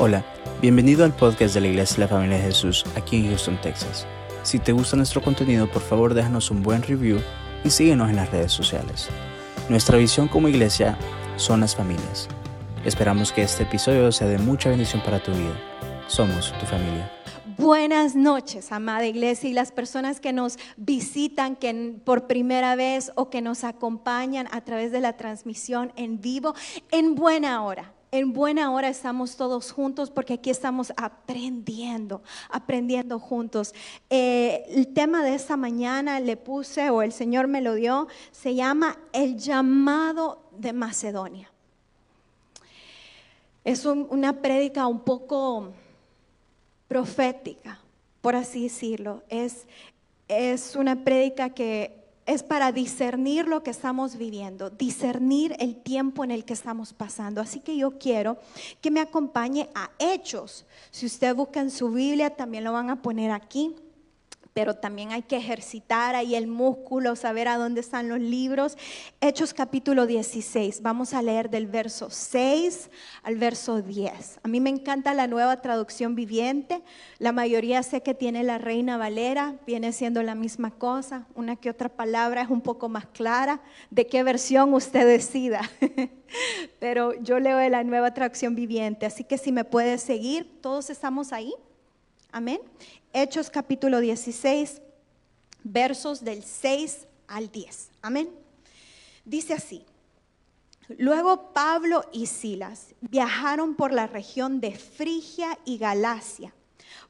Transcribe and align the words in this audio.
Hola, 0.00 0.24
bienvenido 0.62 1.04
al 1.04 1.12
podcast 1.12 1.54
de 1.54 1.60
la 1.60 1.66
Iglesia 1.66 1.96
de 1.96 2.02
la 2.02 2.08
Familia 2.08 2.36
de 2.36 2.44
Jesús 2.44 2.84
aquí 2.94 3.16
en 3.16 3.30
Houston, 3.30 3.60
Texas. 3.60 4.06
Si 4.44 4.60
te 4.60 4.70
gusta 4.70 4.96
nuestro 4.96 5.20
contenido, 5.20 5.68
por 5.68 5.82
favor 5.82 6.14
déjanos 6.14 6.52
un 6.52 6.62
buen 6.62 6.84
review 6.84 7.18
y 7.64 7.70
síguenos 7.70 8.08
en 8.08 8.14
las 8.14 8.30
redes 8.30 8.52
sociales. 8.52 9.08
Nuestra 9.68 9.98
visión 9.98 10.28
como 10.28 10.46
iglesia 10.46 10.96
son 11.34 11.62
las 11.62 11.74
familias. 11.74 12.28
Esperamos 12.84 13.32
que 13.32 13.42
este 13.42 13.64
episodio 13.64 14.12
sea 14.12 14.28
de 14.28 14.38
mucha 14.38 14.68
bendición 14.68 15.02
para 15.02 15.20
tu 15.20 15.32
vida. 15.32 15.58
Somos 16.06 16.56
tu 16.60 16.66
familia. 16.66 17.10
Buenas 17.56 18.14
noches, 18.14 18.70
amada 18.70 19.04
iglesia, 19.04 19.50
y 19.50 19.52
las 19.52 19.72
personas 19.72 20.20
que 20.20 20.32
nos 20.32 20.60
visitan 20.76 21.56
que 21.56 21.96
por 22.04 22.28
primera 22.28 22.76
vez 22.76 23.10
o 23.16 23.30
que 23.30 23.42
nos 23.42 23.64
acompañan 23.64 24.46
a 24.52 24.60
través 24.60 24.92
de 24.92 25.00
la 25.00 25.16
transmisión 25.16 25.92
en 25.96 26.20
vivo, 26.20 26.54
en 26.92 27.16
buena 27.16 27.64
hora. 27.64 27.97
En 28.10 28.32
buena 28.32 28.70
hora 28.70 28.88
estamos 28.88 29.36
todos 29.36 29.70
juntos 29.70 30.10
porque 30.10 30.34
aquí 30.34 30.48
estamos 30.48 30.94
aprendiendo, 30.96 32.22
aprendiendo 32.48 33.18
juntos. 33.18 33.74
Eh, 34.08 34.64
el 34.70 34.88
tema 34.94 35.22
de 35.22 35.34
esta 35.34 35.58
mañana 35.58 36.18
le 36.18 36.38
puse, 36.38 36.88
o 36.88 37.02
el 37.02 37.12
Señor 37.12 37.48
me 37.48 37.60
lo 37.60 37.74
dio, 37.74 38.08
se 38.32 38.54
llama 38.54 38.98
El 39.12 39.36
llamado 39.36 40.42
de 40.52 40.72
Macedonia. 40.72 41.52
Es 43.62 43.84
una 43.84 44.40
prédica 44.40 44.86
un 44.86 45.00
poco 45.00 45.74
profética, 46.88 47.78
por 48.22 48.36
así 48.36 48.62
decirlo. 48.62 49.22
Es, 49.28 49.66
es 50.28 50.76
una 50.76 51.04
prédica 51.04 51.50
que 51.50 51.97
es 52.28 52.42
para 52.42 52.72
discernir 52.72 53.48
lo 53.48 53.62
que 53.62 53.70
estamos 53.70 54.18
viviendo, 54.18 54.68
discernir 54.68 55.56
el 55.60 55.76
tiempo 55.76 56.24
en 56.24 56.30
el 56.30 56.44
que 56.44 56.52
estamos 56.52 56.92
pasando. 56.92 57.40
Así 57.40 57.58
que 57.58 57.74
yo 57.74 57.98
quiero 57.98 58.36
que 58.82 58.90
me 58.90 59.00
acompañe 59.00 59.70
a 59.74 59.90
Hechos. 59.98 60.66
Si 60.90 61.06
usted 61.06 61.34
busca 61.34 61.60
en 61.60 61.70
su 61.70 61.90
Biblia, 61.90 62.36
también 62.36 62.64
lo 62.64 62.72
van 62.72 62.90
a 62.90 63.00
poner 63.00 63.30
aquí 63.30 63.74
pero 64.58 64.74
también 64.74 65.12
hay 65.12 65.22
que 65.22 65.36
ejercitar 65.36 66.16
ahí 66.16 66.34
el 66.34 66.48
músculo, 66.48 67.14
saber 67.14 67.46
a 67.46 67.58
dónde 67.58 67.80
están 67.80 68.08
los 68.08 68.18
libros. 68.18 68.76
Hechos 69.20 69.54
capítulo 69.54 70.04
16, 70.04 70.82
vamos 70.82 71.14
a 71.14 71.22
leer 71.22 71.48
del 71.48 71.68
verso 71.68 72.10
6 72.10 72.90
al 73.22 73.36
verso 73.36 73.82
10. 73.82 74.40
A 74.42 74.48
mí 74.48 74.58
me 74.58 74.70
encanta 74.70 75.14
la 75.14 75.28
nueva 75.28 75.62
traducción 75.62 76.16
viviente, 76.16 76.82
la 77.20 77.30
mayoría 77.30 77.84
sé 77.84 78.02
que 78.02 78.14
tiene 78.14 78.42
la 78.42 78.58
Reina 78.58 78.96
Valera, 78.96 79.54
viene 79.64 79.92
siendo 79.92 80.24
la 80.24 80.34
misma 80.34 80.72
cosa, 80.72 81.28
una 81.36 81.54
que 81.54 81.70
otra 81.70 81.88
palabra 81.88 82.42
es 82.42 82.50
un 82.50 82.60
poco 82.60 82.88
más 82.88 83.06
clara, 83.06 83.60
de 83.92 84.08
qué 84.08 84.24
versión 84.24 84.74
usted 84.74 85.06
decida. 85.06 85.60
pero 86.80 87.14
yo 87.22 87.38
leo 87.38 87.58
de 87.58 87.70
la 87.70 87.84
nueva 87.84 88.12
traducción 88.12 88.56
viviente, 88.56 89.06
así 89.06 89.22
que 89.22 89.38
si 89.38 89.52
me 89.52 89.62
puede 89.62 89.98
seguir, 89.98 90.60
todos 90.60 90.90
estamos 90.90 91.32
ahí. 91.32 91.54
Amén. 92.32 92.60
Hechos 93.14 93.48
capítulo 93.48 94.00
16, 94.00 94.82
versos 95.64 96.22
del 96.22 96.44
6 96.44 97.06
al 97.26 97.50
10. 97.50 97.90
Amén. 98.02 98.28
Dice 99.24 99.54
así. 99.54 99.84
Luego 100.98 101.52
Pablo 101.54 102.04
y 102.12 102.26
Silas 102.26 102.94
viajaron 103.00 103.76
por 103.76 103.92
la 103.92 104.06
región 104.06 104.60
de 104.60 104.74
Frigia 104.74 105.58
y 105.64 105.78
Galacia, 105.78 106.54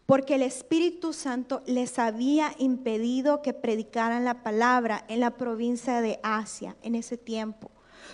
porque 0.07 0.37
el 0.37 0.43
Espíritu 0.43 1.13
Santo 1.13 1.63
les 1.67 1.99
había 1.99 2.55
impedido 2.59 3.43
que 3.43 3.53
predicaran 3.53 4.25
la 4.25 4.43
palabra 4.43 5.05
en 5.09 5.21
la 5.21 5.37
provincia 5.37 6.01
de 6.01 6.21
Asia 6.23 6.77
en 6.83 6.95
ese 6.95 7.17
tiempo. 7.17 7.71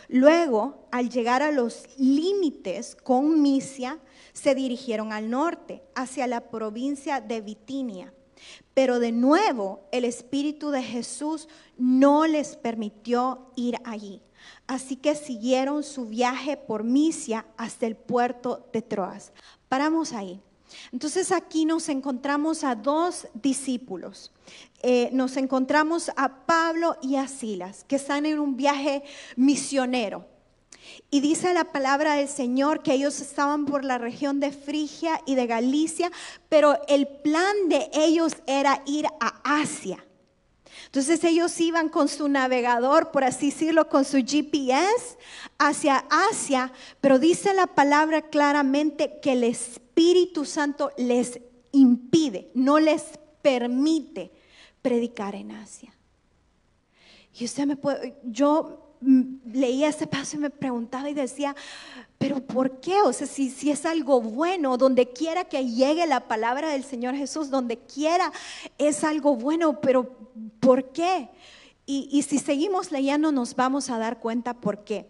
Luego, 0.08 0.86
al 0.90 1.10
llegar 1.10 1.42
a 1.42 1.52
los 1.52 1.84
límites 1.98 2.96
con 2.96 3.40
Misia, 3.42 3.98
se 4.34 4.54
dirigieron 4.54 5.12
al 5.12 5.30
norte, 5.30 5.82
hacia 5.94 6.26
la 6.26 6.50
provincia 6.50 7.22
de 7.22 7.40
Bitinia. 7.40 8.12
Pero 8.74 8.98
de 8.98 9.12
nuevo 9.12 9.88
el 9.92 10.04
Espíritu 10.04 10.70
de 10.70 10.82
Jesús 10.82 11.48
no 11.78 12.26
les 12.26 12.56
permitió 12.56 13.50
ir 13.56 13.76
allí. 13.84 14.20
Así 14.66 14.96
que 14.96 15.14
siguieron 15.14 15.82
su 15.82 16.06
viaje 16.06 16.58
por 16.58 16.84
Misia 16.84 17.46
hasta 17.56 17.86
el 17.86 17.96
puerto 17.96 18.68
de 18.72 18.82
Troas. 18.82 19.32
Paramos 19.68 20.12
ahí. 20.12 20.42
Entonces 20.92 21.30
aquí 21.30 21.64
nos 21.64 21.88
encontramos 21.88 22.64
a 22.64 22.74
dos 22.74 23.28
discípulos. 23.34 24.32
Eh, 24.82 25.08
nos 25.12 25.36
encontramos 25.36 26.10
a 26.16 26.44
Pablo 26.44 26.96
y 27.00 27.16
a 27.16 27.28
Silas, 27.28 27.84
que 27.84 27.96
están 27.96 28.26
en 28.26 28.38
un 28.38 28.56
viaje 28.56 29.04
misionero. 29.36 30.26
Y 31.10 31.20
dice 31.20 31.54
la 31.54 31.72
palabra 31.72 32.14
del 32.14 32.28
Señor 32.28 32.82
que 32.82 32.94
ellos 32.94 33.20
estaban 33.20 33.66
por 33.66 33.84
la 33.84 33.98
región 33.98 34.40
de 34.40 34.52
Frigia 34.52 35.20
y 35.26 35.34
de 35.34 35.46
Galicia, 35.46 36.10
pero 36.48 36.78
el 36.88 37.06
plan 37.06 37.68
de 37.68 37.90
ellos 37.94 38.32
era 38.46 38.82
ir 38.86 39.06
a 39.20 39.60
Asia. 39.60 40.04
Entonces 40.86 41.24
ellos 41.24 41.60
iban 41.60 41.88
con 41.88 42.08
su 42.08 42.28
navegador, 42.28 43.10
por 43.10 43.24
así 43.24 43.50
decirlo, 43.50 43.88
con 43.88 44.04
su 44.04 44.18
GPS 44.18 45.16
hacia 45.58 46.04
Asia, 46.30 46.72
pero 47.00 47.18
dice 47.18 47.54
la 47.54 47.66
palabra 47.66 48.22
claramente 48.22 49.18
que 49.20 49.32
el 49.32 49.44
Espíritu 49.44 50.44
Santo 50.44 50.92
les 50.96 51.40
impide, 51.72 52.50
no 52.54 52.78
les 52.78 53.02
permite 53.42 54.30
predicar 54.82 55.34
en 55.34 55.52
Asia. 55.52 55.92
Y 57.38 57.44
usted 57.44 57.66
me 57.66 57.76
puede, 57.76 58.16
yo 58.24 58.83
leía 59.52 59.88
ese 59.88 60.06
paso 60.06 60.36
y 60.36 60.40
me 60.40 60.50
preguntaba 60.50 61.10
y 61.10 61.14
decía, 61.14 61.54
pero 62.18 62.40
¿por 62.40 62.80
qué? 62.80 63.02
O 63.02 63.12
sea, 63.12 63.26
si, 63.26 63.50
si 63.50 63.70
es 63.70 63.84
algo 63.84 64.20
bueno, 64.20 64.76
donde 64.76 65.10
quiera 65.10 65.44
que 65.44 65.66
llegue 65.66 66.06
la 66.06 66.20
palabra 66.20 66.70
del 66.70 66.84
Señor 66.84 67.14
Jesús, 67.14 67.50
donde 67.50 67.78
quiera 67.78 68.32
es 68.78 69.04
algo 69.04 69.36
bueno, 69.36 69.80
pero 69.80 70.10
¿por 70.60 70.90
qué? 70.92 71.28
Y, 71.86 72.22
si 72.22 72.38
seguimos 72.38 72.92
leyendo 72.92 73.30
nos 73.30 73.54
vamos 73.54 73.90
a 73.90 73.98
dar 73.98 74.18
cuenta 74.18 74.54
por 74.54 74.84
qué. 74.84 75.06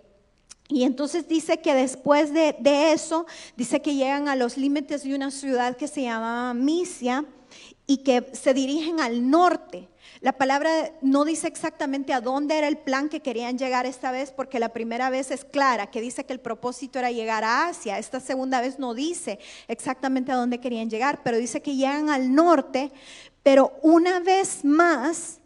Y 0.69 0.83
entonces 0.83 1.28
dice 1.28 1.59
que 1.59 1.72
después 1.72 2.33
de, 2.34 2.56
de, 2.59 2.93
eso, 2.93 3.27
dice 3.56 3.81
que 3.81 3.94
llegan 3.94 4.28
a 4.28 4.34
los 4.34 4.56
límites 4.56 5.04
de 5.04 5.15
una 5.15 5.31
ciudad 5.31 5.77
que 5.77 5.87
se 5.87 6.03
llamaba 6.03 6.53
Misia 6.53 7.25
y 7.87 7.99
que 7.99 8.27
se 8.33 8.54
dirigen 8.54 8.99
al 8.99 9.31
norte. 9.31 9.88
La 10.20 10.32
palabra 10.32 10.92
no 11.03 11.25
dice 11.25 11.48
exactamente 11.48 12.12
a 12.12 12.20
dónde 12.20 12.56
era 12.56 12.69
el 12.69 12.78
plan 12.78 13.09
que 13.09 13.20
querían 13.20 13.59
llegar 13.59 13.87
esta 13.87 14.10
vez, 14.10 14.31
porque 14.31 14.59
la 14.59 14.72
primera 14.72 15.10
vez 15.10 15.31
es 15.31 15.44
clara, 15.44 15.91
que 15.91 16.00
dice 16.00 16.25
que 16.25 16.32
el 16.32 16.41
propósito 16.41 16.98
era 16.98 17.10
llegar 17.10 17.44
a 17.44 17.66
Asia. 17.69 17.98
Esta 17.98 18.20
segunda 18.20 18.60
vez 18.60 18.78
no 18.78 18.94
dice 18.94 19.38
exactamente 19.69 20.32
a 20.32 20.37
dónde 20.37 20.60
querían 20.60 20.91
llegar, 20.91 21.22
pero 21.22 21.37
dice 21.37 21.62
que 21.62 21.76
llegan 21.76 22.10
al 22.10 22.34
norte, 22.34 22.92
pero 23.42 23.78
una 23.82 24.20
vez 24.20 24.65
más 24.65 25.41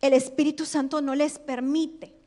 el 0.00 0.12
Espíritu 0.12 0.66
Santo 0.66 1.00
no 1.00 1.14
les 1.14 1.38
permite 1.38 2.21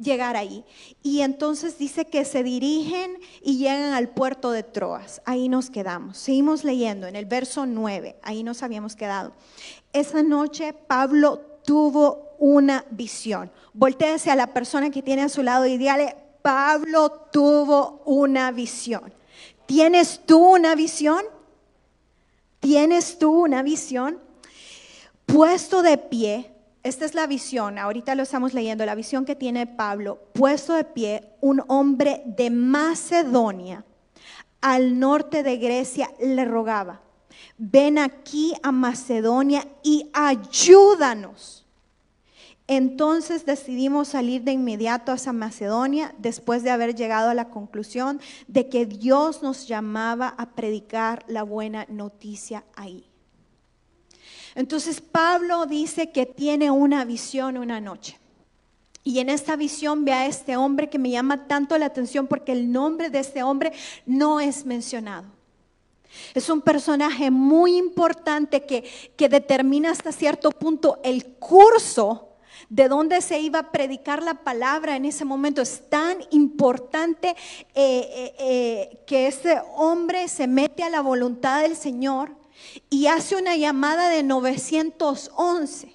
llegar 0.00 0.36
ahí. 0.36 0.64
Y 1.02 1.20
entonces 1.20 1.78
dice 1.78 2.06
que 2.06 2.24
se 2.24 2.42
dirigen 2.42 3.18
y 3.42 3.58
llegan 3.58 3.92
al 3.92 4.08
puerto 4.08 4.50
de 4.50 4.62
Troas. 4.62 5.22
Ahí 5.24 5.48
nos 5.48 5.70
quedamos. 5.70 6.18
Seguimos 6.18 6.64
leyendo 6.64 7.06
en 7.06 7.16
el 7.16 7.26
verso 7.26 7.66
9. 7.66 8.16
Ahí 8.22 8.42
nos 8.42 8.62
habíamos 8.62 8.96
quedado. 8.96 9.32
Esa 9.92 10.22
noche 10.22 10.72
Pablo 10.72 11.40
tuvo 11.64 12.34
una 12.38 12.84
visión. 12.90 13.50
Voltéese 13.72 14.30
a 14.30 14.36
la 14.36 14.54
persona 14.54 14.90
que 14.90 15.02
tiene 15.02 15.22
a 15.22 15.28
su 15.28 15.42
lado 15.42 15.66
y 15.66 15.76
dígale, 15.76 16.16
Pablo 16.42 17.10
tuvo 17.32 18.02
una 18.04 18.50
visión. 18.52 19.12
¿Tienes 19.66 20.22
tú 20.24 20.38
una 20.38 20.74
visión? 20.74 21.22
¿Tienes 22.60 23.18
tú 23.18 23.30
una 23.44 23.62
visión? 23.62 24.18
Puesto 25.26 25.82
de 25.82 25.98
pie, 25.98 26.50
esta 26.82 27.04
es 27.04 27.14
la 27.14 27.26
visión, 27.26 27.78
ahorita 27.78 28.14
lo 28.14 28.22
estamos 28.22 28.54
leyendo, 28.54 28.86
la 28.86 28.94
visión 28.94 29.24
que 29.24 29.34
tiene 29.34 29.66
Pablo, 29.66 30.18
puesto 30.32 30.74
de 30.74 30.84
pie, 30.84 31.32
un 31.40 31.62
hombre 31.68 32.22
de 32.24 32.50
Macedonia, 32.50 33.84
al 34.60 34.98
norte 34.98 35.42
de 35.42 35.56
Grecia, 35.56 36.10
le 36.20 36.44
rogaba, 36.44 37.00
ven 37.56 37.98
aquí 37.98 38.54
a 38.62 38.72
Macedonia 38.72 39.66
y 39.82 40.10
ayúdanos. 40.12 41.64
Entonces 42.66 43.46
decidimos 43.46 44.08
salir 44.08 44.42
de 44.42 44.52
inmediato 44.52 45.10
a 45.10 45.18
San 45.18 45.38
Macedonia 45.38 46.14
después 46.18 46.62
de 46.62 46.70
haber 46.70 46.94
llegado 46.94 47.30
a 47.30 47.34
la 47.34 47.48
conclusión 47.48 48.20
de 48.46 48.68
que 48.68 48.84
Dios 48.84 49.42
nos 49.42 49.66
llamaba 49.66 50.28
a 50.36 50.50
predicar 50.50 51.24
la 51.28 51.44
buena 51.44 51.86
noticia 51.88 52.64
ahí. 52.76 53.08
Entonces 54.58 55.00
Pablo 55.00 55.66
dice 55.66 56.10
que 56.10 56.26
tiene 56.26 56.72
una 56.72 57.04
visión 57.04 57.56
una 57.58 57.80
noche. 57.80 58.18
Y 59.04 59.20
en 59.20 59.28
esta 59.28 59.54
visión 59.54 60.04
ve 60.04 60.12
a 60.12 60.26
este 60.26 60.56
hombre 60.56 60.90
que 60.90 60.98
me 60.98 61.10
llama 61.10 61.46
tanto 61.46 61.78
la 61.78 61.86
atención 61.86 62.26
porque 62.26 62.50
el 62.50 62.72
nombre 62.72 63.08
de 63.08 63.20
este 63.20 63.44
hombre 63.44 63.72
no 64.04 64.40
es 64.40 64.66
mencionado. 64.66 65.26
Es 66.34 66.50
un 66.50 66.60
personaje 66.60 67.30
muy 67.30 67.76
importante 67.76 68.66
que, 68.66 68.82
que 69.16 69.28
determina 69.28 69.92
hasta 69.92 70.10
cierto 70.10 70.50
punto 70.50 70.98
el 71.04 71.24
curso 71.36 72.30
de 72.68 72.88
dónde 72.88 73.20
se 73.20 73.38
iba 73.38 73.60
a 73.60 73.70
predicar 73.70 74.24
la 74.24 74.34
palabra 74.42 74.96
en 74.96 75.04
ese 75.04 75.24
momento. 75.24 75.62
Es 75.62 75.88
tan 75.88 76.18
importante 76.32 77.28
eh, 77.28 77.36
eh, 77.76 78.34
eh, 78.40 78.98
que 79.06 79.28
ese 79.28 79.62
hombre 79.76 80.26
se 80.26 80.48
mete 80.48 80.82
a 80.82 80.90
la 80.90 81.00
voluntad 81.00 81.62
del 81.62 81.76
Señor 81.76 82.37
y 82.90 83.06
hace 83.06 83.36
una 83.36 83.56
llamada 83.56 84.08
de 84.08 84.22
911. 84.22 85.92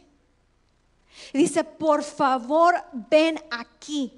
Dice, 1.34 1.64
por 1.64 2.04
favor, 2.04 2.76
ven 3.10 3.40
aquí. 3.50 4.14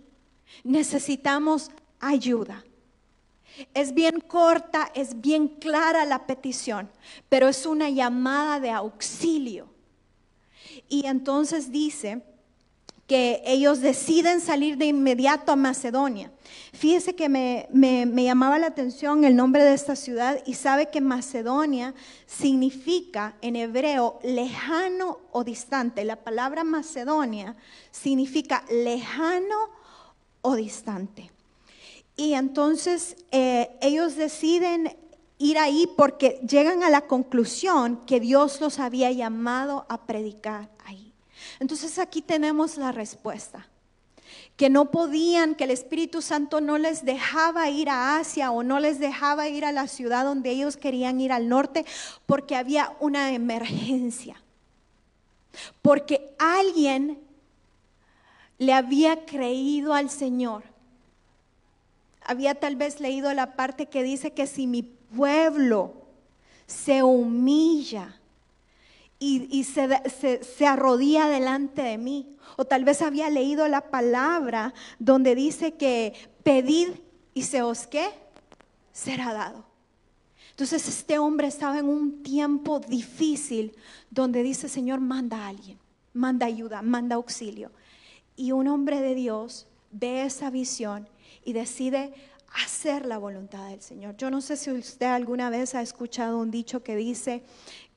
Necesitamos 0.64 1.72
ayuda. 2.00 2.64
Es 3.74 3.94
bien 3.94 4.20
corta, 4.20 4.92
es 4.94 5.22
bien 5.22 5.48
clara 5.48 6.04
la 6.06 6.28
petición, 6.28 6.90
pero 7.30 7.48
es 7.48 7.66
una 7.66 7.90
llamada 7.90 8.60
de 8.60 8.72
auxilio. 8.72 9.68
Y 10.90 11.06
entonces 11.06 11.72
dice, 11.72 12.22
que 13.08 13.44
ellos 13.46 13.82
deciden 13.82 14.42
salir 14.42 14.78
de 14.78 14.88
inmediato 14.88 15.52
a 15.52 15.56
Macedonia. 15.56 16.32
Fíjese 16.74 17.16
que 17.16 17.30
me, 17.30 17.68
llamaba 18.24 18.58
la 18.58 18.68
atención 18.68 19.24
el 19.24 19.36
nombre 19.36 19.64
de 19.64 19.74
esta 19.74 19.96
ciudad 19.96 20.42
y 20.46 20.56
sabe 20.56 20.90
que 20.90 21.02
Macedonia 21.02 21.94
significa 22.26 23.36
en 23.42 23.56
hebreo 23.56 24.20
lejano 24.24 25.20
o 25.32 25.44
distante. 25.44 26.04
La 26.04 26.16
palabra 26.16 26.64
Macedonia 26.64 27.56
significa 27.92 28.66
lejano 28.72 29.70
o 30.42 30.56
distante. 30.56 31.32
Y 32.18 32.34
entonces 32.34 33.18
eh, 33.32 33.78
ellos 33.82 34.16
deciden 34.16 34.98
ir 35.38 35.60
ahí 35.60 35.88
porque 35.96 36.40
llegan 36.48 36.82
a 36.82 36.90
la 36.90 37.02
conclusión 37.02 38.02
que 38.08 38.20
Dios 38.20 38.62
los 38.62 38.80
había 38.80 39.12
llamado 39.12 39.86
a 39.90 40.06
predicar. 40.08 40.75
Entonces 41.60 42.00
aquí 42.00 42.22
tenemos 42.22 42.78
la 42.78 42.92
respuesta. 42.92 43.68
Que 44.58 44.70
no 44.70 44.92
podían, 44.92 45.56
que 45.56 45.66
el 45.66 45.72
Espíritu 45.72 46.22
Santo 46.22 46.62
no 46.62 46.78
les 46.78 47.06
dejaba 47.06 47.70
ir 47.70 47.90
a 47.90 48.18
Asia 48.18 48.52
o 48.52 48.64
no 48.64 48.80
les 48.80 49.00
dejaba 49.00 49.48
ir 49.50 49.66
a 49.66 49.72
la 49.72 49.88
ciudad 49.88 50.24
donde 50.24 50.50
ellos 50.50 50.78
querían 50.78 51.20
ir 51.20 51.32
al 51.32 51.50
norte 51.50 51.86
porque 52.26 52.56
había 52.56 52.96
una 53.00 53.34
emergencia. 53.34 54.42
Porque 55.82 56.34
alguien 56.40 57.20
le 58.58 58.74
había 58.74 59.26
creído 59.26 59.94
al 59.94 60.10
Señor. 60.10 60.64
Había 62.22 62.56
tal 62.56 62.76
vez 62.76 63.00
leído 63.00 63.34
la 63.34 63.56
parte 63.56 63.86
que 63.86 64.04
dice 64.04 64.32
que 64.32 64.48
si 64.48 64.68
mi 64.68 64.84
pueblo 64.84 65.94
se 66.66 67.04
humilla, 67.04 68.20
y, 69.20 69.64
se, 69.64 70.68
arrodilla 70.68 71.28
delante 71.28 71.82
de 71.82 71.98
mí. 71.98 72.36
O 72.58 72.66
tal 72.66 72.84
vez 72.84 73.02
había 73.02 73.30
leído 73.30 73.68
la 73.68 73.90
palabra 73.90 74.74
donde 75.00 75.36
dice 75.36 75.74
que 75.74 76.14
pedid 76.44 76.90
y 77.34 77.44
se 77.44 77.62
os 77.62 77.88
qué 77.88 78.10
será 78.92 79.34
dado. 79.34 79.66
Entonces 80.52 80.88
este 80.88 81.20
hombre 81.20 81.48
estaba 81.48 81.80
en 81.80 81.88
un 81.88 82.24
tiempo 82.24 82.80
difícil 82.80 83.76
donde 84.10 84.42
dice, 84.42 84.70
Señor, 84.70 85.02
manda 85.02 85.44
a 85.44 85.48
alguien, 85.50 85.80
manda 86.14 86.46
ayuda, 86.46 86.82
manda 86.82 87.16
auxilio. 87.16 87.72
Y 88.38 88.52
un 88.52 88.68
hombre 88.68 89.02
de 89.02 89.16
Dios 89.16 89.68
ve 89.92 90.24
esa 90.24 90.50
visión 90.50 91.10
y 91.44 91.54
decide 91.54 92.14
hacer 92.64 93.06
la 93.06 93.18
voluntad 93.18 93.70
del 93.70 93.82
Señor. 93.82 94.16
Yo 94.16 94.32
no 94.32 94.40
sé 94.40 94.56
si 94.56 94.72
usted 94.72 95.08
alguna 95.08 95.50
vez 95.50 95.76
ha 95.76 95.82
escuchado 95.82 96.38
un 96.38 96.52
dicho 96.52 96.84
que 96.84 96.96
dice 96.96 97.44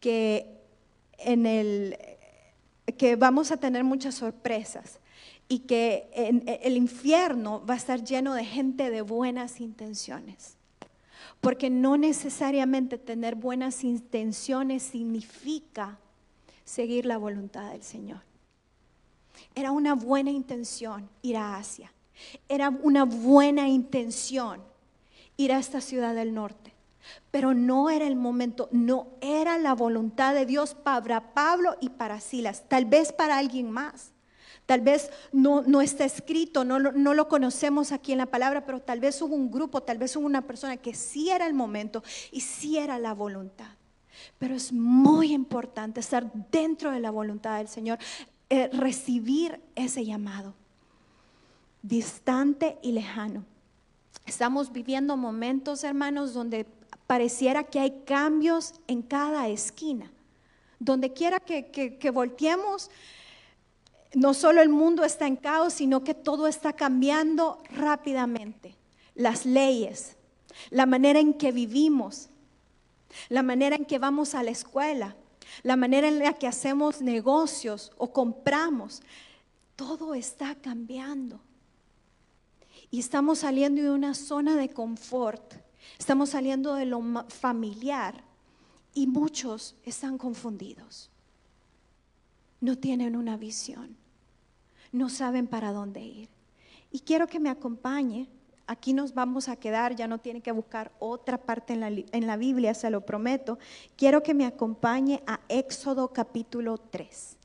que 0.01 0.58
en 1.19 1.47
el 1.47 1.97
que 2.97 3.17
vamos 3.17 3.53
a 3.53 3.59
tener 3.59 3.85
muchas 3.85 4.15
sorpresas 4.15 5.01
y 5.49 5.61
que 5.61 6.11
el 6.63 6.77
infierno 6.77 7.65
va 7.67 7.75
a 7.75 7.77
estar 7.77 8.03
lleno 8.05 8.35
de 8.35 8.45
gente 8.45 8.91
de 8.91 9.03
buenas 9.03 9.61
intenciones. 9.61 10.57
Porque 11.41 11.71
no 11.71 11.97
necesariamente 11.97 12.99
tener 12.99 13.35
buenas 13.35 13.85
intenciones 13.85 14.83
significa 14.83 15.99
seguir 16.65 17.07
la 17.07 17.17
voluntad 17.17 17.71
del 17.71 17.83
Señor. 17.83 18.21
Era 19.55 19.71
una 19.71 19.95
buena 19.95 20.31
intención 20.31 21.09
ir 21.23 21.37
a 21.37 21.57
Asia. 21.57 21.93
Era 22.49 22.71
una 22.71 23.05
buena 23.05 23.69
intención 23.69 24.61
ir 25.37 25.53
a 25.53 25.59
esta 25.59 25.81
ciudad 25.81 26.15
del 26.15 26.35
norte. 26.35 26.73
Pero 27.31 27.55
no 27.55 27.91
era 27.91 28.07
el 28.07 28.17
momento, 28.17 28.69
no 28.73 29.09
era 29.21 29.59
la 29.59 29.75
voluntad 29.75 30.35
de 30.35 30.47
Dios 30.47 30.75
para 30.75 31.35
Pablo 31.35 31.77
y 31.81 31.91
para 31.91 32.21
Silas, 32.21 32.65
tal 32.69 32.85
vez 32.85 33.13
para 33.13 33.39
alguien 33.39 33.71
más. 33.71 34.13
Tal 34.69 34.83
vez 34.83 35.11
no, 35.33 35.63
no 35.63 35.81
está 35.81 36.05
escrito, 36.05 36.63
no, 36.63 36.79
no, 36.79 37.15
lo 37.15 37.27
conocemos 37.29 37.91
aquí 37.91 38.13
en 38.13 38.19
la 38.19 38.27
palabra, 38.27 38.67
pero 38.67 38.83
tal 38.83 39.01
vez 39.01 39.23
hubo 39.23 39.35
un 39.35 39.51
grupo, 39.51 39.83
tal 39.83 39.97
vez 39.97 40.15
hubo 40.15 40.27
una 40.27 40.43
persona 40.43 40.77
que 40.77 40.93
sí 40.93 41.31
era 41.31 41.47
el 41.47 41.55
momento 41.55 42.03
y 42.33 42.43
sí 42.43 42.77
era 42.77 42.99
la 42.99 43.15
voluntad. 43.15 43.71
Pero 44.39 44.55
es 44.55 44.71
muy 44.71 45.33
importante 45.33 46.01
estar 46.01 46.31
dentro 46.51 46.91
de 46.91 47.01
la 47.01 47.11
voluntad 47.11 47.57
del 47.57 47.69
Señor, 47.69 47.99
eh, 48.51 48.69
recibir 48.71 49.59
ese 49.75 50.05
llamado, 50.05 50.53
distante 51.81 52.79
y 52.83 52.93
lejano. 52.93 53.47
Estamos 54.27 54.71
viviendo 54.71 55.17
momentos, 55.17 55.83
hermanos, 55.83 56.35
donde 56.35 56.67
pareciera 57.09 57.65
que 57.65 57.81
hay 57.81 58.03
cambios 58.05 58.75
en 58.87 59.03
cada 59.03 59.49
esquina. 59.49 60.13
Donde 60.79 61.13
quiera 61.13 61.41
que, 61.41 62.11
volteemos, 62.13 62.91
no 64.15 64.35
solo 64.35 64.61
el 64.61 64.69
mundo 64.69 65.05
está 65.05 65.27
en 65.27 65.37
caos, 65.37 65.73
sino 65.73 66.05
que 66.05 66.15
todo 66.15 66.47
está 66.47 66.75
cambiando 66.75 67.63
rápidamente. 67.71 68.77
Las 69.15 69.47
leyes, 69.47 70.17
la 70.71 70.87
manera 70.87 71.19
en 71.19 71.35
que 71.35 71.51
vivimos, 71.51 72.29
la 73.31 73.43
manera 73.43 73.75
en 73.75 73.87
que 73.87 73.99
vamos 73.99 74.35
a 74.35 74.43
la 74.43 74.51
escuela, 74.51 75.17
la 75.63 75.77
manera 75.77 76.09
en 76.09 76.19
la 76.19 76.35
que 76.35 76.47
hacemos 76.47 77.01
negocios 77.01 77.91
o 77.97 78.13
compramos, 78.13 79.03
todo 79.77 80.15
está 80.15 80.55
cambiando. 80.57 81.41
Y 82.91 83.01
estamos 83.01 83.41
saliendo 83.41 83.83
de 83.83 83.91
una 83.91 84.15
zona 84.15 84.57
de 84.57 84.69
confort 84.69 85.55
Estamos 85.99 86.31
saliendo 86.31 86.75
de 86.75 86.87
lo 86.87 87.01
familiar 87.29 88.25
y 88.95 89.07
muchos 89.07 89.77
están 89.85 90.19
confundidos. 90.19 91.11
No 92.61 92.77
tienen 92.77 93.15
una 93.15 93.37
visión. 93.37 93.97
No 94.91 95.09
saben 95.09 95.47
para 95.47 95.73
dónde 95.73 96.01
ir. 96.01 96.29
Y 96.91 97.01
quiero 97.01 97.27
que 97.27 97.41
me 97.41 97.51
acompañe. 97.51 98.29
Aquí 98.67 98.93
nos 98.93 99.15
vamos 99.15 99.49
a 99.49 99.57
quedar, 99.57 99.97
ya 99.97 100.09
no 100.09 100.19
tiene 100.19 100.41
que 100.41 100.53
buscar 100.53 100.93
otra 100.99 101.39
parte 101.39 101.73
en 101.73 101.81
la, 101.81 101.89
en 101.89 102.27
la 102.27 102.37
Biblia, 102.37 102.75
se 102.75 102.91
lo 102.91 103.01
prometo. 103.01 103.59
Quiero 103.97 104.23
que 104.23 104.35
me 104.35 104.45
acompañe 104.45 105.23
a 105.27 105.41
Éxodo 105.49 106.13
capítulo 106.13 106.77
3. 106.77 107.37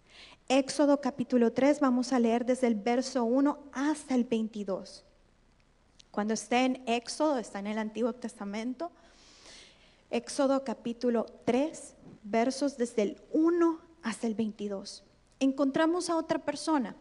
Éxodo 0.49 0.99
capítulo 0.99 1.53
3, 1.53 1.79
vamos 1.79 2.11
a 2.11 2.19
leer 2.19 2.45
desde 2.45 2.67
el 2.67 2.75
verso 2.75 3.23
1 3.23 3.57
hasta 3.71 4.15
el 4.15 4.25
22. 4.25 5.05
Cuando 6.13 6.35
esté 6.35 6.65
en 6.65 6.83
Éxodo, 6.85 7.39
está 7.39 7.57
en 7.57 7.65
el 7.65 7.79
Antiguo 7.79 8.13
Testamento, 8.13 8.91
Éxodo 10.11 10.63
capítulo 10.63 11.25
3, 11.45 11.95
versos 12.21 12.77
desde 12.77 13.01
el 13.01 13.21
1 13.31 13.79
hasta 14.03 14.27
el 14.27 14.35
22. 14.35 15.03
Encontramos 15.39 16.11
a 16.11 16.15
otra 16.15 16.37
persona. 16.37 16.95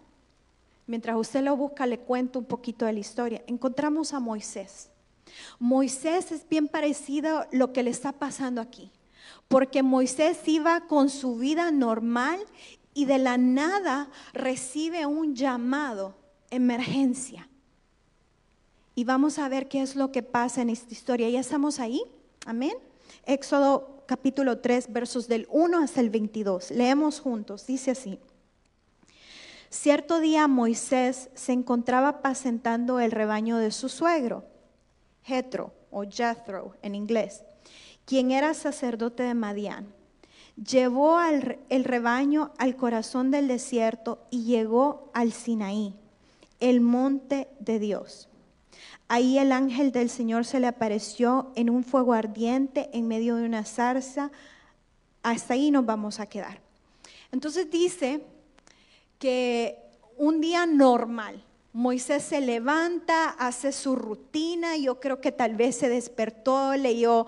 Mientras 0.86 1.14
usted 1.18 1.42
lo 1.42 1.54
busca, 1.58 1.84
le 1.84 1.98
cuento 1.98 2.38
un 2.38 2.46
poquito 2.46 2.86
de 2.86 2.94
la 2.94 3.00
historia. 3.00 3.44
Encontramos 3.46 4.14
a 4.14 4.18
Moisés. 4.18 4.88
Moisés 5.58 6.32
es 6.32 6.48
bien 6.48 6.66
parecido 6.66 7.40
a 7.40 7.48
lo 7.52 7.74
que 7.74 7.82
le 7.82 7.90
está 7.90 8.12
pasando 8.12 8.62
aquí, 8.62 8.90
porque 9.46 9.82
Moisés 9.82 10.38
iba 10.48 10.86
con 10.86 11.10
su 11.10 11.36
vida 11.36 11.70
normal 11.70 12.40
y 12.94 13.04
de 13.04 13.18
la 13.18 13.36
nada 13.36 14.08
recibe 14.32 15.04
un 15.04 15.36
llamado, 15.36 16.14
emergencia. 16.48 17.46
Y 18.94 19.04
vamos 19.04 19.38
a 19.38 19.48
ver 19.48 19.68
qué 19.68 19.80
es 19.80 19.96
lo 19.96 20.12
que 20.12 20.22
pasa 20.22 20.60
en 20.60 20.70
esta 20.70 20.92
historia. 20.92 21.30
¿Ya 21.30 21.40
estamos 21.40 21.80
ahí? 21.80 22.02
Amén. 22.44 22.74
Éxodo 23.24 24.02
capítulo 24.06 24.58
3, 24.58 24.92
versos 24.92 25.28
del 25.28 25.46
1 25.50 25.78
hasta 25.78 26.00
el 26.00 26.10
22. 26.10 26.70
Leemos 26.72 27.20
juntos. 27.20 27.66
Dice 27.66 27.92
así. 27.92 28.18
Cierto 29.70 30.20
día 30.20 30.46
Moisés 30.48 31.30
se 31.34 31.52
encontraba 31.52 32.08
apacentando 32.08 33.00
el 33.00 33.10
rebaño 33.10 33.56
de 33.56 33.70
su 33.70 33.88
suegro, 33.88 34.44
Jetro 35.22 35.72
o 35.90 36.02
Jethro 36.02 36.76
en 36.82 36.94
inglés, 36.94 37.42
quien 38.04 38.30
era 38.30 38.52
sacerdote 38.52 39.22
de 39.22 39.32
Madián. 39.32 39.86
Llevó 40.56 41.18
el 41.22 41.84
rebaño 41.84 42.52
al 42.58 42.76
corazón 42.76 43.30
del 43.30 43.48
desierto 43.48 44.26
y 44.28 44.44
llegó 44.44 45.10
al 45.14 45.32
Sinaí, 45.32 45.94
el 46.60 46.82
monte 46.82 47.48
de 47.58 47.78
Dios. 47.78 48.28
Ahí 49.14 49.36
el 49.36 49.52
ángel 49.52 49.92
del 49.92 50.08
Señor 50.08 50.46
se 50.46 50.58
le 50.58 50.66
apareció 50.66 51.52
en 51.54 51.68
un 51.68 51.84
fuego 51.84 52.14
ardiente 52.14 52.88
en 52.94 53.08
medio 53.08 53.36
de 53.36 53.44
una 53.44 53.62
zarza. 53.62 54.30
Hasta 55.22 55.52
ahí 55.52 55.70
nos 55.70 55.84
vamos 55.84 56.18
a 56.18 56.24
quedar. 56.24 56.62
Entonces 57.30 57.70
dice 57.70 58.24
que 59.18 59.76
un 60.16 60.40
día 60.40 60.64
normal. 60.64 61.44
Moisés 61.74 62.22
se 62.22 62.40
levanta, 62.40 63.28
hace 63.28 63.72
su 63.72 63.96
rutina, 63.96 64.78
yo 64.78 64.98
creo 64.98 65.20
que 65.20 65.30
tal 65.30 65.56
vez 65.56 65.76
se 65.76 65.90
despertó, 65.90 66.74
leyó 66.76 67.26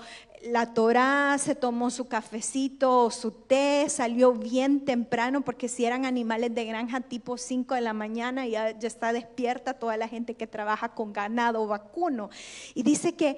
la 0.51 0.75
Torá, 0.75 1.37
se 1.39 1.55
tomó 1.55 1.91
su 1.91 2.07
cafecito 2.07 3.11
su 3.11 3.31
té, 3.31 3.87
salió 3.89 4.33
bien 4.33 4.85
temprano, 4.85 5.43
porque 5.43 5.69
si 5.69 5.85
eran 5.85 6.05
animales 6.05 6.55
de 6.55 6.65
granja 6.65 7.01
tipo 7.01 7.39
5 7.39 7.75
de 7.75 7.81
la 7.81 7.93
mañana, 7.93 8.47
ya, 8.47 8.79
ya 8.79 8.87
está 8.87 9.13
despierta 9.13 9.75
toda 9.75 9.97
la 9.97 10.09
gente 10.09 10.35
que 10.35 10.47
trabaja 10.47 10.95
con 10.95 11.13
ganado 11.13 11.67
vacuno. 11.67 12.31
Y 12.75 12.83
dice 12.83 13.15
que 13.15 13.37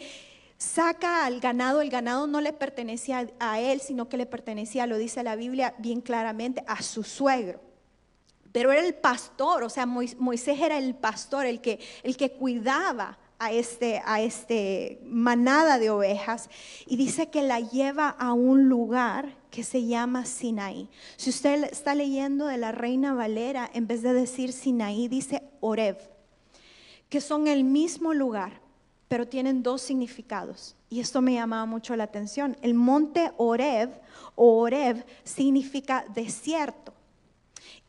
saca 0.59 1.27
al 1.27 1.41
ganado, 1.41 1.81
el 1.81 1.91
ganado 1.91 2.27
no 2.27 2.41
le 2.41 2.53
pertenecía 2.53 3.29
a 3.39 3.61
él, 3.61 3.81
sino 3.81 4.09
que 4.09 4.17
le 4.17 4.27
pertenecía, 4.27 4.87
lo 4.87 4.99
dice 4.99 5.23
la 5.23 5.37
Biblia 5.37 5.75
bien 5.79 6.01
claramente, 6.01 6.65
a 6.67 6.83
su 6.83 7.05
suegro. 7.05 7.61
Pero 8.53 8.73
era 8.73 8.85
el 8.85 8.95
pastor, 8.95 9.63
o 9.63 9.69
sea, 9.69 9.87
Moisés 9.87 10.61
era 10.61 10.79
el 10.79 10.95
pastor, 10.95 11.47
el 11.47 11.61
que, 11.61 11.79
el 12.03 12.17
que 12.17 12.33
cuidaba 12.33 13.19
a 13.39 13.53
este, 13.53 14.03
a 14.05 14.21
este 14.21 15.01
manada 15.05 15.79
de 15.79 15.91
ovejas 15.91 16.49
y 16.87 16.97
dice 16.97 17.29
que 17.29 17.43
la 17.43 17.61
lleva 17.61 18.09
a 18.09 18.33
un 18.33 18.69
lugar 18.69 19.37
que 19.51 19.63
se 19.63 19.87
llama 19.87 20.27
Sinaí. 20.27 20.89
Si 21.17 21.31
usted 21.31 21.65
está 21.65 21.95
leyendo 21.95 22.47
de 22.47 22.59
la 22.59 22.73
Reina 22.73 23.15
Valera, 23.15 23.71
en 23.73 23.87
vez 23.87 24.03
de 24.03 24.13
decir 24.13 24.53
Sinaí, 24.53 25.09
dice 25.09 25.43
Oreb, 25.61 25.99
que 27.09 27.21
son 27.21 27.47
el 27.47 27.65
mismo 27.65 28.15
lugar, 28.15 28.61
pero 29.09 29.29
tienen 29.29 29.63
dos 29.63 29.83
significados. 29.83 30.75
Y 30.89 31.01
esto 31.01 31.23
me 31.23 31.35
llamaba 31.35 31.67
mucho 31.67 31.97
la 31.97 32.05
atención. 32.05 32.57
El 32.63 32.75
monte 32.75 33.33
Oreb 33.37 33.91
o 34.35 34.59
Oreb 34.59 35.05
significa 35.25 36.05
desierto. 36.15 36.93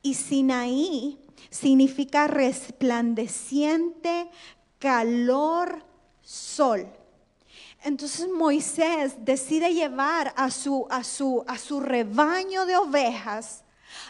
Y 0.01 0.13
Sinaí 0.13 1.19
significa 1.49 2.27
resplandeciente, 2.27 4.29
calor, 4.79 5.83
sol. 6.21 6.87
Entonces 7.83 8.27
Moisés 8.29 9.15
decide 9.19 9.73
llevar 9.73 10.33
a 10.35 10.51
su, 10.51 10.87
a 10.89 11.03
su, 11.03 11.43
a 11.47 11.57
su 11.57 11.79
rebaño 11.79 12.65
de 12.65 12.75
ovejas 12.75 13.63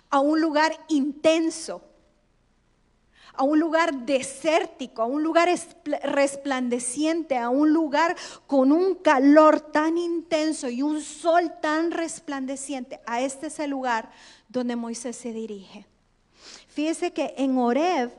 a 0.09 0.19
un 0.19 0.41
lugar 0.41 0.77
intenso, 0.89 1.81
a 3.33 3.43
un 3.43 3.59
lugar 3.59 3.93
desértico, 3.93 5.03
a 5.03 5.05
un 5.05 5.21
lugar 5.21 5.47
resplandeciente, 6.03 7.37
a 7.37 7.49
un 7.49 7.71
lugar 7.71 8.15
con 8.47 8.71
un 8.71 8.95
calor 8.95 9.59
tan 9.59 9.97
intenso 9.97 10.69
y 10.69 10.81
un 10.81 11.01
sol 11.01 11.53
tan 11.61 11.91
resplandeciente. 11.91 12.99
A 13.05 13.21
este 13.21 13.47
es 13.47 13.59
el 13.59 13.69
lugar 13.69 14.09
donde 14.49 14.75
Moisés 14.75 15.17
se 15.17 15.33
dirige. 15.33 15.85
Fíjese 16.67 17.13
que 17.13 17.35
en 17.37 17.57
Oreb 17.57 18.11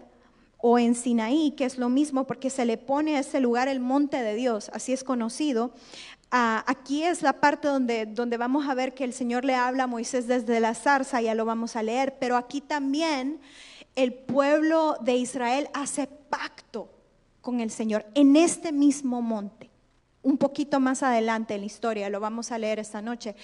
o 0.58 0.78
en 0.78 0.94
Sinaí, 0.94 1.52
que 1.52 1.64
es 1.64 1.78
lo 1.78 1.88
mismo 1.88 2.26
porque 2.26 2.50
se 2.50 2.64
le 2.64 2.76
pone 2.76 3.16
a 3.16 3.20
ese 3.20 3.40
lugar 3.40 3.68
el 3.68 3.80
monte 3.80 4.22
de 4.22 4.34
Dios, 4.34 4.70
así 4.74 4.92
es 4.92 5.04
conocido. 5.04 5.72
Ah, 6.30 6.64
aquí 6.66 7.04
es 7.04 7.22
la 7.22 7.40
parte 7.40 7.68
donde, 7.68 8.04
donde 8.04 8.36
vamos 8.36 8.68
a 8.68 8.74
ver 8.74 8.92
que 8.92 9.04
el 9.04 9.14
Señor 9.14 9.44
le 9.44 9.54
habla 9.54 9.84
a 9.84 9.86
Moisés 9.86 10.26
desde 10.26 10.60
la 10.60 10.74
zarza, 10.74 11.22
ya 11.22 11.34
lo 11.34 11.44
vamos 11.44 11.76
a 11.76 11.82
leer, 11.82 12.18
pero 12.18 12.36
aquí 12.36 12.60
también 12.60 13.40
el 13.94 14.12
pueblo 14.12 14.96
de 15.00 15.16
Israel 15.16 15.68
hace 15.72 16.06
pacto 16.06 16.90
con 17.40 17.60
el 17.60 17.70
Señor 17.70 18.04
en 18.14 18.36
este 18.36 18.72
mismo 18.72 19.22
monte. 19.22 19.70
Un 20.22 20.36
poquito 20.36 20.80
más 20.80 21.02
adelante 21.02 21.54
en 21.54 21.60
la 21.60 21.66
historia, 21.66 22.10
lo 22.10 22.20
vamos 22.20 22.52
a 22.52 22.58
leer 22.58 22.78
esta 22.78 23.00
noche. 23.00 23.34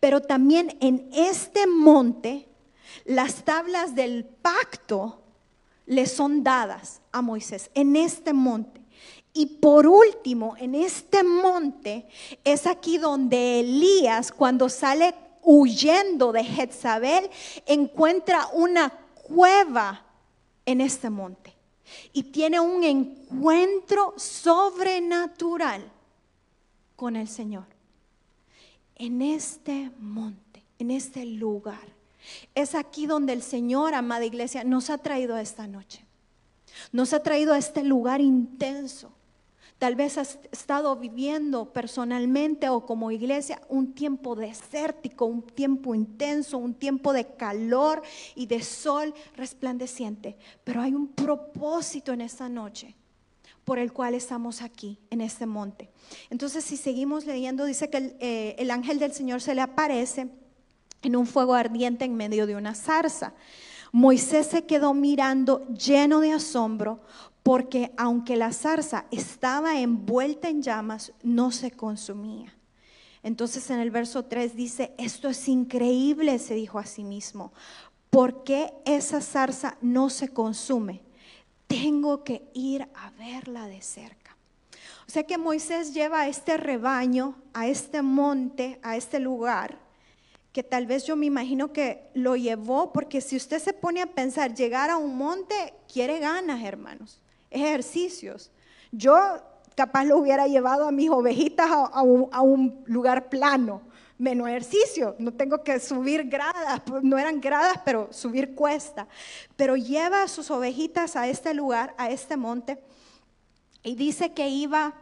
Pero 0.00 0.20
también 0.20 0.76
en 0.80 1.08
este 1.14 1.66
monte, 1.66 2.48
las 3.06 3.44
tablas 3.44 3.94
del 3.94 4.24
pacto 4.24 5.23
le 5.86 6.06
son 6.06 6.42
dadas 6.42 7.00
a 7.12 7.22
Moisés 7.22 7.70
en 7.74 7.96
este 7.96 8.32
monte. 8.32 8.80
Y 9.32 9.46
por 9.46 9.86
último, 9.86 10.54
en 10.58 10.74
este 10.74 11.24
monte 11.24 12.06
es 12.44 12.66
aquí 12.66 12.98
donde 12.98 13.60
Elías, 13.60 14.30
cuando 14.30 14.68
sale 14.68 15.14
huyendo 15.42 16.32
de 16.32 16.44
Jezabel, 16.44 17.28
encuentra 17.66 18.46
una 18.52 18.90
cueva 18.90 20.04
en 20.64 20.80
este 20.80 21.10
monte. 21.10 21.52
Y 22.12 22.22
tiene 22.24 22.60
un 22.60 22.84
encuentro 22.84 24.14
sobrenatural 24.16 25.90
con 26.96 27.16
el 27.16 27.28
Señor. 27.28 27.66
En 28.94 29.20
este 29.20 29.90
monte, 29.98 30.62
en 30.78 30.92
este 30.92 31.24
lugar. 31.24 31.93
Es 32.54 32.74
aquí 32.74 33.06
donde 33.06 33.32
el 33.32 33.42
Señor, 33.42 33.94
amada 33.94 34.24
iglesia, 34.24 34.64
nos 34.64 34.90
ha 34.90 34.98
traído 34.98 35.36
esta 35.36 35.66
noche. 35.66 36.04
Nos 36.92 37.12
ha 37.12 37.22
traído 37.22 37.52
a 37.52 37.58
este 37.58 37.82
lugar 37.84 38.20
intenso. 38.20 39.12
Tal 39.78 39.96
vez 39.96 40.18
has 40.18 40.38
estado 40.52 40.96
viviendo 40.96 41.72
personalmente 41.72 42.68
o 42.68 42.86
como 42.86 43.10
iglesia 43.10 43.60
un 43.68 43.92
tiempo 43.92 44.34
desértico, 44.36 45.26
un 45.26 45.42
tiempo 45.42 45.94
intenso, 45.94 46.58
un 46.58 46.74
tiempo 46.74 47.12
de 47.12 47.26
calor 47.26 48.02
y 48.34 48.46
de 48.46 48.62
sol 48.62 49.12
resplandeciente. 49.36 50.36
Pero 50.62 50.80
hay 50.80 50.94
un 50.94 51.08
propósito 51.08 52.12
en 52.12 52.20
esta 52.20 52.48
noche 52.48 52.94
por 53.64 53.78
el 53.78 53.92
cual 53.92 54.14
estamos 54.14 54.62
aquí 54.62 54.98
en 55.10 55.20
este 55.20 55.46
monte. 55.46 55.90
Entonces, 56.30 56.64
si 56.64 56.76
seguimos 56.76 57.26
leyendo, 57.26 57.64
dice 57.64 57.90
que 57.90 57.96
el, 57.96 58.16
eh, 58.20 58.54
el 58.58 58.70
ángel 58.70 58.98
del 58.98 59.12
Señor 59.12 59.40
se 59.40 59.54
le 59.54 59.62
aparece 59.62 60.28
en 61.08 61.16
un 61.16 61.26
fuego 61.26 61.54
ardiente 61.54 62.04
en 62.04 62.16
medio 62.16 62.46
de 62.46 62.56
una 62.56 62.74
zarza. 62.74 63.34
Moisés 63.92 64.46
se 64.46 64.64
quedó 64.64 64.94
mirando 64.94 65.66
lleno 65.68 66.20
de 66.20 66.32
asombro 66.32 67.00
porque 67.44 67.92
aunque 67.96 68.36
la 68.36 68.52
zarza 68.52 69.04
estaba 69.10 69.78
envuelta 69.78 70.48
en 70.48 70.62
llamas, 70.62 71.12
no 71.22 71.52
se 71.52 71.70
consumía. 71.70 72.54
Entonces 73.22 73.70
en 73.70 73.78
el 73.78 73.90
verso 73.90 74.24
3 74.24 74.56
dice, 74.56 74.94
esto 74.98 75.28
es 75.28 75.48
increíble, 75.48 76.38
se 76.38 76.54
dijo 76.54 76.78
a 76.78 76.86
sí 76.86 77.04
mismo, 77.04 77.52
¿por 78.10 78.44
qué 78.44 78.72
esa 78.84 79.20
zarza 79.20 79.76
no 79.80 80.10
se 80.10 80.28
consume? 80.28 81.02
Tengo 81.66 82.24
que 82.24 82.48
ir 82.54 82.88
a 82.94 83.10
verla 83.18 83.66
de 83.66 83.80
cerca. 83.80 84.36
O 85.06 85.10
sea 85.10 85.24
que 85.24 85.38
Moisés 85.38 85.92
lleva 85.92 86.22
a 86.22 86.28
este 86.28 86.56
rebaño, 86.56 87.36
a 87.52 87.66
este 87.66 88.02
monte, 88.02 88.80
a 88.82 88.96
este 88.96 89.20
lugar, 89.20 89.78
que 90.54 90.62
tal 90.62 90.86
vez 90.86 91.04
yo 91.04 91.16
me 91.16 91.26
imagino 91.26 91.72
que 91.72 92.08
lo 92.14 92.36
llevó, 92.36 92.92
porque 92.92 93.20
si 93.20 93.34
usted 93.34 93.58
se 93.58 93.72
pone 93.72 94.00
a 94.00 94.06
pensar, 94.06 94.54
llegar 94.54 94.88
a 94.88 94.96
un 94.96 95.16
monte 95.16 95.74
quiere 95.92 96.20
ganas, 96.20 96.62
hermanos, 96.62 97.20
ejercicios. 97.50 98.52
Yo 98.92 99.18
capaz 99.74 100.04
lo 100.04 100.16
hubiera 100.16 100.46
llevado 100.46 100.86
a 100.86 100.92
mis 100.92 101.10
ovejitas 101.10 101.68
a, 101.68 102.02
un, 102.02 102.84
lugar 102.86 103.28
plano, 103.30 103.82
menos 104.16 104.46
ejercicio, 104.46 105.16
no 105.18 105.32
tengo 105.32 105.64
que 105.64 105.80
subir 105.80 106.28
gradas, 106.28 106.82
pues, 106.86 107.02
no 107.02 107.18
eran 107.18 107.40
gradas, 107.40 107.80
pero 107.84 108.12
subir 108.12 108.54
cuesta. 108.54 109.08
Pero 109.56 109.76
lleva 109.76 110.22
a 110.22 110.28
sus 110.28 110.52
ovejitas 110.52 111.16
a 111.16 111.26
este 111.26 111.52
lugar, 111.52 111.96
a 111.98 112.10
este 112.10 112.36
monte, 112.36 112.78
y 113.82 113.96
dice 113.96 114.32
que 114.32 114.46
iba 114.46 114.94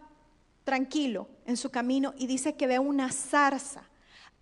tranquilo 0.65 1.29
en 1.45 1.59
su 1.59 1.69
camino 1.69 2.15
y 2.17 2.27
dice 2.27 2.55
que 2.55 2.67
ve 2.67 2.79
una 2.79 3.13
zarza 3.13 3.92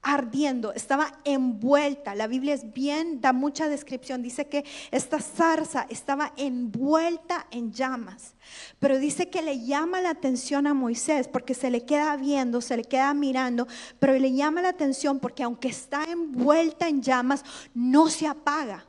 ardiendo, 0.02 0.72
estaba 0.72 1.18
envuelta. 1.24 2.14
La 2.14 2.26
Biblia 2.26 2.54
es 2.54 2.72
bien, 2.72 3.20
da 3.20 3.32
mucha 3.32 3.68
descripción. 3.68 4.22
Dice 4.22 4.46
que 4.46 4.64
esta 4.90 5.20
zarza 5.20 5.86
estaba 5.90 6.32
envuelta 6.36 7.46
en 7.50 7.72
llamas. 7.72 8.34
Pero 8.78 8.98
dice 8.98 9.28
que 9.28 9.42
le 9.42 9.64
llama 9.64 10.00
la 10.00 10.10
atención 10.10 10.66
a 10.66 10.74
Moisés 10.74 11.28
porque 11.28 11.54
se 11.54 11.70
le 11.70 11.84
queda 11.84 12.16
viendo, 12.16 12.60
se 12.60 12.76
le 12.76 12.84
queda 12.84 13.12
mirando, 13.14 13.66
pero 13.98 14.18
le 14.18 14.32
llama 14.32 14.62
la 14.62 14.70
atención 14.70 15.18
porque 15.18 15.42
aunque 15.42 15.68
está 15.68 16.04
envuelta 16.04 16.88
en 16.88 17.02
llamas, 17.02 17.44
no 17.74 18.08
se 18.08 18.26
apaga. 18.26 18.86